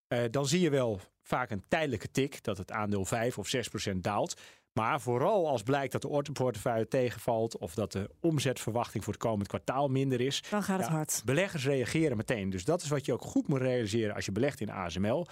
eh, 0.09 0.23
dan 0.31 0.47
zie 0.47 0.61
je 0.61 0.71
wel 0.71 1.01
vaak 1.23 1.51
een 1.51 1.65
tijdelijke 1.69 2.11
tik 2.11 2.45
dat 2.45 2.59
het 2.59 2.73
aandeel 2.73 3.05
5 3.05 3.39
of 3.39 3.49
6 3.49 3.69
procent 3.69 4.05
daalt. 4.05 4.41
Maar 4.73 5.01
vooral 5.01 5.49
als 5.49 5.63
blijkt 5.63 5.93
dat 5.93 6.03
de 6.03 6.09
orderportefeuille 6.09 6.89
tegenvalt 6.89 7.59
of 7.59 7.75
dat 7.75 7.93
de 7.93 8.11
omzetverwachting 8.21 9.05
voor 9.05 9.13
het 9.13 9.23
komend 9.23 9.49
kwartaal 9.49 9.89
minder 9.89 10.21
is. 10.21 10.43
Dan 10.51 10.63
gaat 10.63 10.81
het 10.81 10.89
hard. 10.89 11.23
Beleggers 11.25 11.65
reageren 11.65 12.17
meteen. 12.17 12.51
Dus 12.51 12.65
dat 12.65 12.83
is 12.83 12.89
wat 12.89 13.05
je 13.05 13.13
ook 13.13 13.23
goed 13.23 13.49
moet 13.49 13.61
realiseren 13.61 14.15
als 14.15 14.25
je 14.25 14.33
belegt 14.33 14.61
in 14.61 14.71
ASML. 14.71 15.27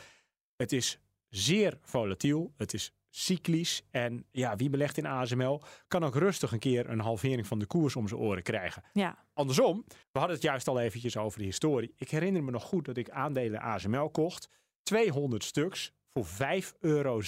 Het 0.56 0.72
is 0.72 0.98
zeer 1.28 1.78
volatiel. 1.82 2.52
Het 2.56 2.74
is 2.74 2.92
cyclisch. 3.16 3.82
En 3.90 4.24
ja, 4.30 4.56
wie 4.56 4.70
belegt 4.70 4.98
in 4.98 5.06
ASML 5.06 5.62
kan 5.88 6.04
ook 6.04 6.14
rustig 6.14 6.52
een 6.52 6.58
keer 6.58 6.90
een 6.90 7.00
halvering 7.00 7.46
van 7.46 7.58
de 7.58 7.66
koers 7.66 7.96
om 7.96 8.08
zijn 8.08 8.20
oren 8.20 8.42
krijgen. 8.42 8.82
Ja. 8.92 9.24
Andersom, 9.32 9.84
we 9.88 10.18
hadden 10.18 10.36
het 10.36 10.44
juist 10.44 10.68
al 10.68 10.80
eventjes 10.80 11.16
over 11.16 11.38
de 11.38 11.44
historie. 11.44 11.94
Ik 11.96 12.10
herinner 12.10 12.44
me 12.44 12.50
nog 12.50 12.62
goed 12.62 12.84
dat 12.84 12.96
ik 12.96 13.10
aandelen 13.10 13.60
ASML 13.60 14.10
kocht. 14.10 14.48
200 14.82 15.44
stuks 15.44 15.92
voor 16.12 16.26
5,70 16.26 16.78
euro. 16.80 17.20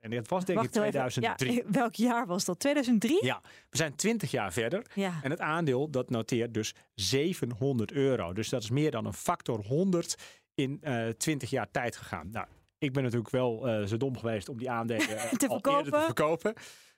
En 0.00 0.10
dat 0.10 0.28
was 0.28 0.44
denk 0.44 0.62
ik 0.62 0.64
Wacht 0.64 0.74
heel 0.74 0.82
even. 0.82 1.08
2003. 1.10 1.52
Ja, 1.52 1.62
welk 1.70 1.94
jaar 1.94 2.26
was 2.26 2.44
dat? 2.44 2.58
2003? 2.58 3.24
Ja, 3.24 3.40
we 3.70 3.76
zijn 3.76 3.94
20 3.96 4.30
jaar 4.30 4.52
verder. 4.52 4.86
Ja. 4.94 5.20
En 5.22 5.30
het 5.30 5.40
aandeel 5.40 5.90
dat 5.90 6.10
noteert 6.10 6.54
dus 6.54 6.74
700 6.94 7.92
euro. 7.92 8.32
Dus 8.32 8.48
dat 8.48 8.62
is 8.62 8.70
meer 8.70 8.90
dan 8.90 9.06
een 9.06 9.12
factor 9.12 9.64
100 9.66 10.16
in 10.54 10.78
eh 10.80 11.08
20 11.08 11.50
jaar 11.50 11.70
tijd 11.70 11.96
gegaan. 11.96 12.30
Nou, 12.30 12.46
ik 12.78 12.92
ben 12.92 13.02
natuurlijk 13.02 13.30
wel 13.30 13.68
eh, 13.68 13.86
zo 13.86 13.96
dom 13.96 14.18
geweest 14.18 14.48
om 14.48 14.58
die 14.58 14.70
aandelen 14.70 15.08
eh, 15.18 15.32
Te 15.32 15.48
eerder 15.48 15.92
te 15.92 16.00
verkopen. 16.04 16.54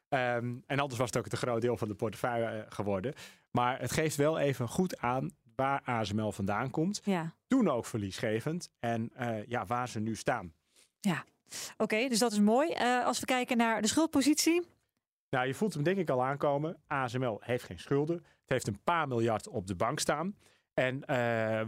Ehm, 0.08 0.54
en 0.66 0.78
anders 0.78 0.98
was 0.98 1.10
het 1.10 1.16
ook 1.16 1.32
een 1.32 1.38
groot 1.38 1.60
deel 1.60 1.76
van 1.76 1.88
de 1.88 1.94
portefeuille 1.94 2.46
eh, 2.46 2.64
geworden. 2.68 3.14
Maar 3.50 3.80
het 3.80 3.92
geeft 3.92 4.16
wel 4.16 4.38
even 4.38 4.68
goed 4.68 4.98
aan 4.98 5.30
waar 5.56 5.82
ASML 5.84 6.32
vandaan 6.32 6.70
komt. 6.70 7.00
Ja. 7.04 7.34
Toen 7.46 7.68
ook 7.68 7.86
verliesgevend. 7.86 8.70
En 8.78 9.12
ja, 9.46 9.66
waar 9.66 9.88
ze 9.88 10.00
nu 10.00 10.14
staan. 10.14 10.52
Ja. 11.00 11.24
Oké, 11.76 12.08
dus 12.08 12.18
dat 12.18 12.32
is 12.32 12.40
mooi. 12.40 12.74
Als 13.04 13.20
we 13.20 13.26
kijken 13.26 13.56
naar 13.56 13.82
de 13.82 13.88
schuldpositie. 13.88 14.66
Nou, 15.30 15.46
je 15.46 15.54
voelt 15.54 15.74
hem 15.74 15.82
denk 15.82 15.98
ik 15.98 16.10
al 16.10 16.24
aankomen. 16.24 16.76
ASML 16.86 17.38
heeft 17.40 17.64
geen 17.64 17.78
schulden. 17.78 18.16
Het 18.16 18.50
heeft 18.50 18.66
een 18.66 18.82
paar 18.84 19.08
miljard 19.08 19.48
op 19.48 19.66
de 19.66 19.74
bank 19.74 19.98
staan. 19.98 20.36
En 20.74 21.00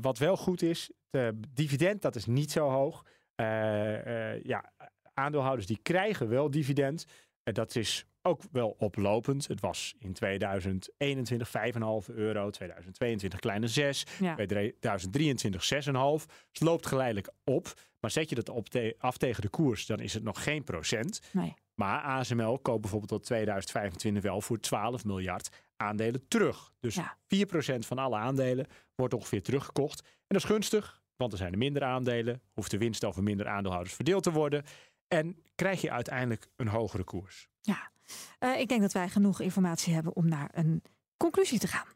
wat 0.00 0.18
wel 0.18 0.36
goed 0.36 0.62
is, 0.62 0.90
het 1.10 1.34
dividend 1.54 2.02
dat 2.02 2.16
is 2.16 2.26
niet 2.26 2.50
zo 2.50 2.68
hoog. 2.68 3.04
Eh, 3.38 4.32
eh, 4.34 4.42
ja, 4.44 4.72
aandeelhouders 5.14 5.66
die 5.66 5.78
krijgen 5.82 6.28
wel 6.28 6.50
dividend. 6.50 7.04
En 7.42 7.54
dat 7.54 7.74
is 7.76 8.04
ook 8.22 8.42
wel 8.52 8.74
oplopend. 8.78 9.48
Het 9.48 9.60
was 9.60 9.94
in 9.98 10.12
2021 10.12 11.48
5,5 11.48 12.08
euro, 12.14 12.50
2022 12.50 13.38
kleine 13.40 13.66
6, 13.68 14.06
Ja. 14.20 14.34
2023 14.34 15.64
6,5. 15.64 16.26
Het 16.52 16.60
loopt 16.60 16.86
geleidelijk 16.86 17.30
op. 17.44 17.72
Maar 18.00 18.10
zet 18.10 18.28
je 18.28 18.34
dat 18.34 18.48
op 18.48 18.68
te- 18.68 18.94
af 18.98 19.16
tegen 19.16 19.42
de 19.42 19.48
koers, 19.48 19.86
dan 19.86 20.00
is 20.00 20.14
het 20.14 20.22
nog 20.22 20.42
geen 20.42 20.64
procent. 20.64 21.20
Nee. 21.32 21.54
Maar 21.74 22.00
ASML 22.00 22.58
koopt 22.58 22.80
bijvoorbeeld 22.80 23.10
tot 23.10 23.24
2025 23.24 24.22
wel 24.22 24.40
voor 24.40 24.60
12 24.60 25.04
miljard 25.04 25.48
aandelen 25.76 26.28
terug. 26.28 26.72
Dus 26.80 26.98
4% 27.26 27.86
van 27.86 27.98
alle 27.98 28.16
aandelen 28.16 28.66
wordt 28.94 29.14
ongeveer 29.14 29.42
teruggekocht. 29.42 30.00
En 30.00 30.06
dat 30.26 30.36
is 30.42 30.44
gunstig, 30.44 30.97
want 31.18 31.32
er 31.32 31.38
zijn 31.38 31.52
er 31.52 31.58
minder 31.58 31.84
aandelen. 31.84 32.40
Hoeft 32.52 32.70
de 32.70 32.78
winst 32.78 33.04
over 33.04 33.22
minder 33.22 33.48
aandeelhouders 33.48 33.94
verdeeld 33.94 34.22
te 34.22 34.32
worden. 34.32 34.64
En 35.08 35.42
krijg 35.54 35.80
je 35.80 35.90
uiteindelijk 35.90 36.48
een 36.56 36.68
hogere 36.68 37.04
koers. 37.04 37.48
Ja. 37.60 37.90
Eh, 38.38 38.60
ik 38.60 38.68
denk 38.68 38.80
dat 38.80 38.92
wij 38.92 39.08
genoeg 39.08 39.40
informatie 39.40 39.94
hebben 39.94 40.16
om 40.16 40.28
naar 40.28 40.50
een 40.52 40.82
conclusie 41.16 41.58
te 41.58 41.66
gaan. 41.66 41.86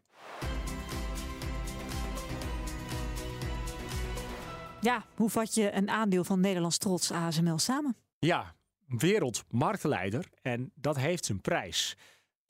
Ja, 4.80 5.04
hoe 5.14 5.30
vat 5.30 5.54
je 5.54 5.72
een 5.72 5.90
aandeel 5.90 6.24
van 6.24 6.40
Nederlands 6.40 6.78
trots 6.78 7.10
ASML 7.10 7.58
samen? 7.58 7.96
Ja, 8.18 8.54
wereldmarktleider. 8.86 10.28
En 10.42 10.72
dat 10.74 10.96
heeft 10.96 11.24
zijn 11.24 11.40
prijs. 11.40 11.96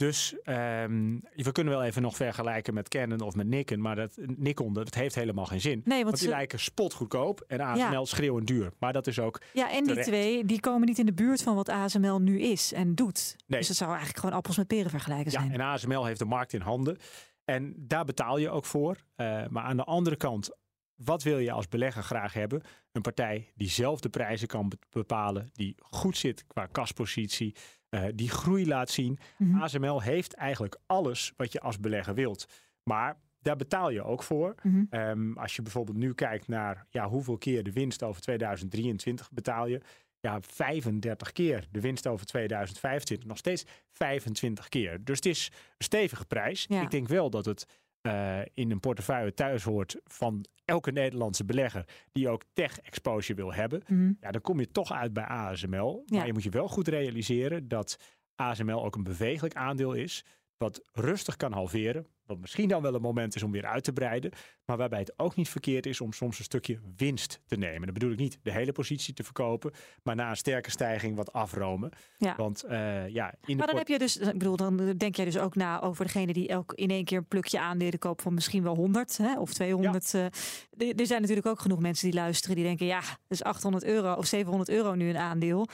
Dus 0.02 0.34
ehm, 0.42 1.18
we 1.34 1.52
kunnen 1.52 1.72
wel 1.72 1.82
even 1.82 2.02
nog 2.02 2.16
vergelijken 2.16 2.74
met 2.74 2.88
Canon 2.88 3.20
of 3.20 3.34
met 3.34 3.46
Nikon. 3.46 3.80
Maar 3.80 3.96
dat, 3.96 4.18
Nikon, 4.36 4.72
dat 4.72 4.94
heeft 4.94 5.14
helemaal 5.14 5.44
geen 5.46 5.60
zin. 5.60 5.80
Nee, 5.84 5.88
want 5.88 6.02
want 6.04 6.16
die 6.18 6.24
ze- 6.28 6.34
lijken 6.34 6.58
spotgoedkoop 6.60 7.44
en 7.46 7.60
ASML 7.60 7.92
Ja. 7.92 8.04
schreeuwend 8.04 8.46
duur. 8.46 8.72
Maar 8.78 8.92
dat 8.92 9.06
is 9.06 9.18
ook 9.18 9.40
Ja, 9.52 9.70
en 9.72 9.84
die 9.84 10.02
twee 10.02 10.44
die 10.44 10.60
komen 10.60 10.86
niet 10.88 10.98
in 10.98 11.06
de 11.06 11.12
buurt 11.12 11.42
van 11.42 11.54
wat 11.54 11.68
ASML 11.68 12.18
nu 12.20 12.40
is 12.40 12.72
en 12.72 12.94
doet. 12.94 13.36
Nee. 13.46 13.58
Dus 13.58 13.68
het 13.68 13.76
zou 13.76 13.90
eigenlijk 13.90 14.18
gewoon 14.20 14.34
appels 14.36 14.56
met 14.56 14.66
peren 14.66 14.90
vergelijken 14.90 15.32
Ja, 15.32 15.40
zijn. 15.40 15.52
en 15.52 15.60
ASML 15.60 16.04
heeft 16.04 16.18
de 16.18 16.24
markt 16.24 16.52
in 16.52 16.60
handen. 16.60 16.98
En 17.44 17.74
daar 17.78 18.04
betaal 18.04 18.38
je 18.38 18.50
ook 18.50 18.64
voor. 18.64 18.96
Eh, 19.14 19.46
maar 19.48 19.62
aan 19.64 19.76
de 19.76 19.84
andere 19.84 20.16
kant, 20.16 20.50
wat 20.94 21.22
wil 21.22 21.38
je 21.38 21.52
als 21.52 21.68
belegger 21.68 22.02
graag 22.02 22.32
hebben? 22.32 22.62
Een 22.92 23.02
partij 23.02 23.52
die 23.54 23.68
zelf 23.68 24.00
de 24.00 24.08
prijzen 24.08 24.48
kan 24.48 24.68
be- 24.68 24.78
bepalen, 24.90 25.50
die 25.52 25.74
goed 25.78 26.16
zit 26.16 26.44
qua 26.46 26.66
kaspositie, 26.66 27.54
eh, 27.92 28.04
die 28.14 28.30
groei 28.30 28.66
laat 28.66 28.90
zien. 28.90 29.18
Mhm. 29.38 29.62
ASML 29.62 30.02
heeft 30.02 30.34
eigenlijk 30.34 30.78
alles 30.86 31.32
wat 31.36 31.52
je 31.52 31.60
als 31.60 31.80
belegger 31.80 32.14
wilt. 32.14 32.48
Maar 32.82 33.16
daar 33.40 33.56
betaal 33.56 33.90
je 33.90 34.02
ook 34.02 34.22
voor. 34.22 34.54
Mhm. 34.62 34.84
Ehm, 34.90 35.32
als 35.32 35.56
je 35.56 35.62
bijvoorbeeld 35.62 35.96
nu 35.96 36.14
kijkt 36.14 36.48
naar 36.48 36.86
ja, 36.90 37.08
hoeveel 37.08 37.38
keer 37.38 37.62
de 37.62 37.72
winst 37.72 38.02
over 38.02 38.22
2023 38.22 39.30
betaal 39.30 39.66
je. 39.66 39.80
Ja, 40.20 40.38
35 40.40 41.32
keer 41.32 41.66
de 41.70 41.80
winst 41.80 42.06
over 42.06 42.26
2025. 42.26 43.28
Nog 43.28 43.38
steeds 43.38 43.64
25 43.90 44.68
keer. 44.68 45.04
Dus 45.04 45.16
het 45.16 45.26
is 45.26 45.50
een 45.52 45.84
stevige 45.84 46.24
prijs. 46.24 46.66
Ja. 46.68 46.82
Ik 46.82 46.90
denk 46.90 47.08
wel 47.08 47.30
dat 47.30 47.44
het 47.44 47.66
eh, 48.02 48.40
in 48.54 48.70
een 48.70 48.80
portefeuille 48.80 49.34
thuis 49.34 49.62
hoort 49.62 50.00
van 50.04 50.44
elke 50.64 50.90
Nederlandse 50.90 51.44
belegger 51.44 51.84
die 52.12 52.28
ook 52.28 52.42
tech 52.52 52.78
exposure 52.80 53.34
wil 53.34 53.52
hebben. 53.52 53.82
Mhm. 53.86 54.12
Ja, 54.20 54.30
dan 54.30 54.40
kom 54.40 54.60
je 54.60 54.70
toch 54.70 54.92
uit 54.92 55.12
bij 55.12 55.24
ASML. 55.24 56.02
Ja. 56.06 56.16
Maar 56.16 56.26
je 56.26 56.32
moet 56.32 56.42
je 56.42 56.50
wel 56.50 56.68
goed 56.68 56.88
realiseren 56.88 57.68
dat 57.68 57.98
ASML 58.34 58.84
ook 58.84 58.96
een 58.96 59.02
bewegelijk 59.02 59.54
aandeel 59.54 59.92
is. 59.92 60.24
Wat 60.62 60.80
rustig 60.92 61.36
kan 61.36 61.52
halveren. 61.52 62.06
Wat 62.26 62.38
misschien 62.38 62.68
dan 62.68 62.82
wel 62.82 62.94
een 62.94 63.00
moment 63.02 63.34
is 63.34 63.42
om 63.42 63.52
weer 63.52 63.66
uit 63.66 63.84
te 63.84 63.92
breiden. 63.92 64.32
Maar 64.64 64.76
waarbij 64.76 64.98
het 64.98 65.12
ook 65.16 65.36
niet 65.36 65.48
verkeerd 65.48 65.86
is 65.86 66.00
om 66.00 66.12
soms 66.12 66.38
een 66.38 66.44
stukje 66.44 66.78
winst 66.96 67.40
te 67.46 67.56
nemen. 67.56 67.82
Dan 67.84 67.92
bedoel 67.92 68.10
ik 68.10 68.18
niet 68.18 68.38
de 68.42 68.52
hele 68.52 68.72
positie 68.72 69.14
te 69.14 69.24
verkopen. 69.24 69.72
Maar 70.02 70.14
na 70.14 70.30
een 70.30 70.36
sterke 70.36 70.70
stijging 70.70 71.16
wat 71.16 71.32
afromen. 71.32 71.90
Ja. 72.16 72.36
Want 72.36 72.62
eh, 72.62 73.08
ja, 73.08 73.34
in 73.44 73.56
Maar 73.56 73.66
dan 73.66 73.76
heb 73.76 73.88
je 73.88 73.98
dus, 73.98 74.16
ik 74.16 74.38
bedoel, 74.38 74.56
dan 74.56 74.76
denk 74.96 75.16
jij 75.16 75.24
dus 75.24 75.38
ook 75.38 75.54
na 75.54 75.80
over 75.80 76.04
degene 76.04 76.32
die 76.32 76.48
elk 76.48 76.72
in 76.72 76.90
één 76.90 77.04
keer 77.04 77.18
een 77.18 77.26
plukje 77.28 77.60
aandelen 77.60 77.98
koopt 77.98 78.22
van 78.22 78.34
misschien 78.34 78.62
wel 78.62 78.74
100 78.76 79.16
hè, 79.16 79.38
of 79.40 79.52
200. 79.54 80.14
eh. 80.14 80.24
Er- 80.24 81.00
er 81.00 81.06
zijn 81.06 81.20
natuurlijk 81.20 81.46
ook 81.46 81.60
genoeg 81.60 81.80
mensen 81.80 82.10
die 82.10 82.18
luisteren 82.20 82.56
die 82.56 82.64
denken, 82.64 82.86
ja, 82.86 83.00
dus 83.28 83.42
800 83.42 83.84
euro 83.84 84.14
of 84.14 84.26
700 84.26 84.70
euro 84.70 84.94
nu 84.94 85.08
een 85.08 85.16
aandeel. 85.16 85.68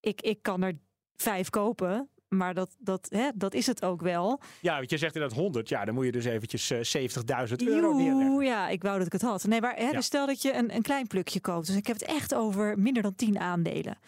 Ik, 0.00 0.20
ik 0.20 0.42
kan 0.42 0.62
er 0.62 0.78
vijf 1.16 1.50
kopen, 1.50 2.08
maar 2.30 2.54
dat, 2.54 2.76
dat, 2.78 3.06
hè, 3.10 3.28
dat 3.34 3.54
is 3.54 3.66
het 3.66 3.84
ook 3.84 4.00
wel. 4.00 4.40
Ja, 4.60 4.76
want 4.76 4.90
je 4.90 4.96
zegt 4.98 5.14
inderdaad 5.14 5.38
100. 5.38 5.68
Ja, 5.68 5.84
dan 5.84 5.94
moet 5.94 6.04
je 6.04 6.12
dus 6.12 6.24
eventjes 6.24 6.70
eh, 6.70 7.08
70.000 7.48 7.54
euro 7.56 7.96
neerleggen. 7.96 8.44
Ja, 8.44 8.68
ik 8.68 8.82
wou 8.82 8.96
dat 8.98 9.06
ik 9.06 9.12
het 9.12 9.22
had. 9.22 9.44
Nee, 9.44 9.60
maar 9.60 9.74
hè, 9.76 9.84
Ja. 9.84 9.92
dus 9.92 10.04
stel 10.04 10.26
dat 10.26 10.42
je 10.42 10.54
een, 10.54 10.74
een 10.74 10.82
klein 10.82 11.06
plukje 11.06 11.40
koopt. 11.40 11.66
Dus 11.66 11.76
ik 11.76 11.86
heb 11.86 11.98
het 11.98 12.08
echt 12.08 12.34
over 12.34 12.78
minder 12.78 13.02
dan 13.02 13.14
10 13.14 13.38
aandelen. 13.38 13.98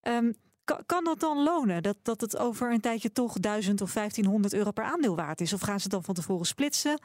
Ehm, 0.00 0.32
kan, 0.64 0.82
kan 0.86 1.04
dat 1.04 1.20
dan 1.20 1.42
lonen? 1.42 1.82
Dat, 1.82 1.96
dat 2.02 2.20
het 2.20 2.36
over 2.38 2.72
een 2.72 2.80
tijdje 2.80 3.12
toch 3.12 3.38
1000 3.38 3.80
of 3.80 3.92
1500 3.92 4.54
euro 4.54 4.70
per 4.70 4.84
aandeel 4.84 5.16
waard 5.16 5.40
is? 5.40 5.52
Of 5.52 5.60
gaan 5.60 5.76
ze 5.76 5.82
het 5.82 5.92
dan 5.92 6.04
van 6.04 6.14
tevoren 6.14 6.46
splitsen? 6.46 7.00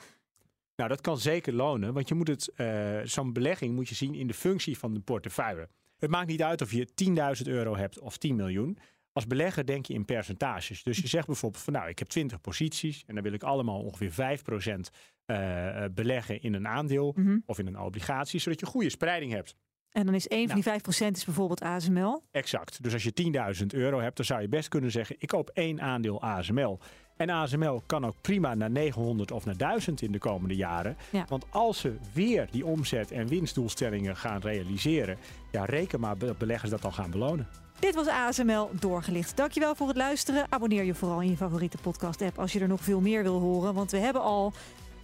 Nou, 0.76 0.90
dat 0.90 1.02
kan 1.02 1.18
zeker 1.18 1.54
lonen, 1.54 1.94
want 1.94 2.08
je 2.08 2.16
moet 2.16 2.28
het, 2.28 2.52
eh, 2.56 3.00
zo'n 3.04 3.34
belegging 3.34 3.76
moet 3.76 3.90
je 3.90 3.96
zien 3.96 4.16
in 4.16 4.28
de 4.28 4.34
functie 4.34 4.78
van 4.78 4.94
de 4.94 5.00
portefeuille. 5.00 5.68
Het 5.98 6.10
maakt 6.10 6.28
niet 6.28 6.42
uit 6.44 6.62
of 6.62 6.72
je 6.72 6.88
10.000 6.94 7.48
euro 7.48 7.76
hebt 7.76 8.00
of 8.00 8.18
10 8.18 8.36
miljoen. 8.36 8.78
Als 9.14 9.28
belegger 9.28 9.66
denk 9.66 9.86
je 9.86 9.94
in 9.94 10.06
percentages. 10.06 10.84
Dus 10.84 10.98
je 10.98 11.08
zegt 11.08 11.26
bijvoorbeeld 11.28 11.64
van 11.64 11.74
nou, 11.74 11.90
ik 11.90 12.00
heb 12.00 12.08
20 12.08 12.42
posities 12.42 13.04
en 13.08 13.14
dan 13.16 13.24
wil 13.24 13.34
ik 13.34 13.44
allemaal 13.44 13.80
ongeveer 13.82 14.12
5% 14.12 14.90
eh, 15.26 15.84
eh, 15.84 15.92
beleggen 15.92 16.42
in 16.42 16.54
een 16.54 16.68
aandeel 16.68 17.14
Mhm. 17.16 17.38
of 17.46 17.60
in 17.60 17.68
een 17.68 17.80
obligatie, 17.80 18.40
zodat 18.40 18.60
je 18.60 18.66
goede 18.66 18.90
spreiding 18.90 19.32
hebt. 19.32 19.56
En 19.92 20.06
dan 20.06 20.16
is 20.16 20.28
één 20.28 20.48
van 20.50 20.60
Nou. 20.60 20.62
die 20.62 20.64
5% 20.64 21.18
is 21.18 21.26
bijvoorbeeld 21.26 21.62
ASML. 21.62 22.24
Exact. 22.32 22.84
Dus 22.84 22.94
als 22.94 23.04
je 23.04 23.14
10.000 23.14 23.74
euro 23.74 24.00
hebt, 24.00 24.16
dan 24.18 24.26
zou 24.26 24.42
je 24.42 24.48
best 24.48 24.68
kunnen 24.68 24.92
zeggen: 24.92 25.16
ik 25.20 25.28
koop 25.28 25.50
één 25.54 25.82
aandeel 25.82 26.22
ASML. 26.22 26.80
En 27.18 27.30
ASML 27.30 27.82
kan 27.86 28.06
ook 28.06 28.16
prima 28.22 28.54
naar 28.56 28.72
900 28.72 29.32
of 29.32 29.46
naar 29.46 29.58
1000 29.58 30.02
in 30.02 30.12
de 30.12 30.18
komende 30.20 30.56
jaren. 30.56 30.98
Ja. 31.12 31.26
Want 31.30 31.46
als 31.50 31.80
ze 31.80 31.96
weer 32.14 32.48
die 32.52 32.66
omzet- 32.66 33.12
en 33.12 33.28
winstdoelstellingen 33.28 34.16
gaan 34.16 34.42
realiseren, 34.42 35.18
ja, 35.52 35.66
reken 35.66 36.00
maar 36.00 36.18
dat 36.18 36.38
beleggers 36.38 36.72
dat 36.72 36.82
dan 36.82 36.94
gaan 36.94 37.12
belonen. 37.12 37.48
Dit 37.84 37.96
was 37.96 38.08
ASML 38.08 38.70
doorgelicht. 38.80 39.38
Dankjewel 39.38 39.76
voor 39.76 39.88
het 39.88 39.98
luisteren. 39.98 40.46
Abonneer 40.50 40.84
je 40.84 40.94
vooral 40.94 41.22
in 41.22 41.30
je 41.30 41.38
favoriete 41.38 41.78
podcast 41.78 42.22
app 42.22 42.40
als 42.40 42.54
je 42.54 42.60
er 42.60 42.68
nog 42.68 42.82
veel 42.82 43.00
meer 43.00 43.24
wil 43.24 43.40
horen. 43.40 43.74
Want 43.74 43.92
we 43.92 43.98
hebben 43.98 44.22
al 44.22 44.54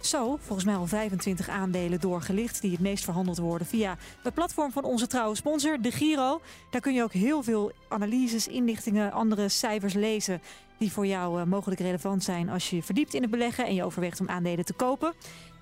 zo, 0.00 0.36
volgens 0.40 0.66
mij 0.66 0.74
al 0.74 0.86
25 0.86 1.48
aandelen 1.48 2.00
doorgelicht 2.00 2.60
die 2.60 2.70
het 2.70 2.80
meest 2.80 3.04
verhandeld 3.04 3.38
worden 3.38 3.66
via 3.66 3.96
het 4.22 4.34
platform 4.34 4.72
van 4.72 4.84
onze 4.84 5.06
trouwe 5.06 5.36
sponsor, 5.36 5.80
de 5.80 5.90
Giro. 5.90 6.40
Daar 6.70 6.80
kun 6.80 6.94
je 6.94 7.02
ook 7.02 7.12
heel 7.12 7.42
veel 7.42 7.72
analyses, 7.88 8.48
inlichtingen, 8.48 9.12
andere 9.12 9.48
cijfers 9.48 9.94
lezen 9.94 10.40
die 10.78 10.92
voor 10.92 11.06
jou 11.06 11.40
eh, 11.40 11.46
mogelijk 11.46 11.80
relevant 11.80 12.24
zijn 12.24 12.48
als 12.48 12.70
je 12.70 12.76
je 12.76 12.82
verdiept 12.82 13.14
in 13.14 13.22
het 13.22 13.30
beleggen 13.30 13.66
en 13.66 13.74
je 13.74 13.84
overweegt 13.84 14.20
om 14.20 14.28
aandelen 14.28 14.64
te 14.64 14.72
kopen. 14.72 15.12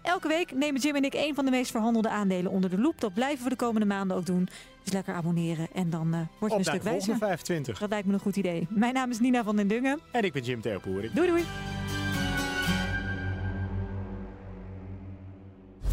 Elke 0.03 0.29
week 0.29 0.53
nemen 0.55 0.81
Jim 0.81 0.95
en 0.95 1.05
ik 1.05 1.15
een 1.15 1.35
van 1.35 1.45
de 1.45 1.51
meest 1.51 1.71
verhandelde 1.71 2.09
aandelen 2.09 2.51
onder 2.51 2.71
de 2.71 2.79
loep. 2.79 3.01
Dat 3.01 3.15
blijven 3.15 3.45
we 3.45 3.51
de 3.51 3.57
komende 3.57 3.87
maanden 3.87 4.17
ook 4.17 4.27
doen. 4.27 4.49
Dus 4.85 4.93
lekker 4.93 5.15
abonneren 5.15 5.69
en 5.75 5.91
dan 5.91 6.15
eh, 6.15 6.21
word 6.39 6.53
je 6.53 6.59
Op 6.59 6.59
een 6.59 6.65
stuk 6.65 6.83
wijzer. 6.83 7.17
25. 7.17 7.79
Dat 7.79 7.89
lijkt 7.89 8.07
me 8.07 8.13
een 8.13 8.21
goed 8.21 8.37
idee. 8.37 8.67
Mijn 8.71 8.95
naam 8.95 9.11
is 9.11 9.19
Nina 9.21 9.45
van 9.45 9.57
den 9.57 9.69
Dungen. 9.69 10.01
En 10.13 10.23
ik 10.25 10.33
ben 10.33 10.43
Jim 10.43 10.61
Theopoerik. 10.61 11.15
Doei 11.15 11.29
doei. 11.29 11.45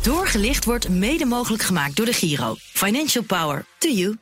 Doorgelicht 0.02 0.65
wordt 0.65 0.89
mede 0.89 1.26
mogelijk 1.26 1.63
gemaakt 1.63 1.96
door 1.96 2.06
de 2.06 2.13
Giro. 2.13 2.56
Financial 2.58 3.24
Power 3.24 3.65
to 3.78 3.89
you. 3.89 4.18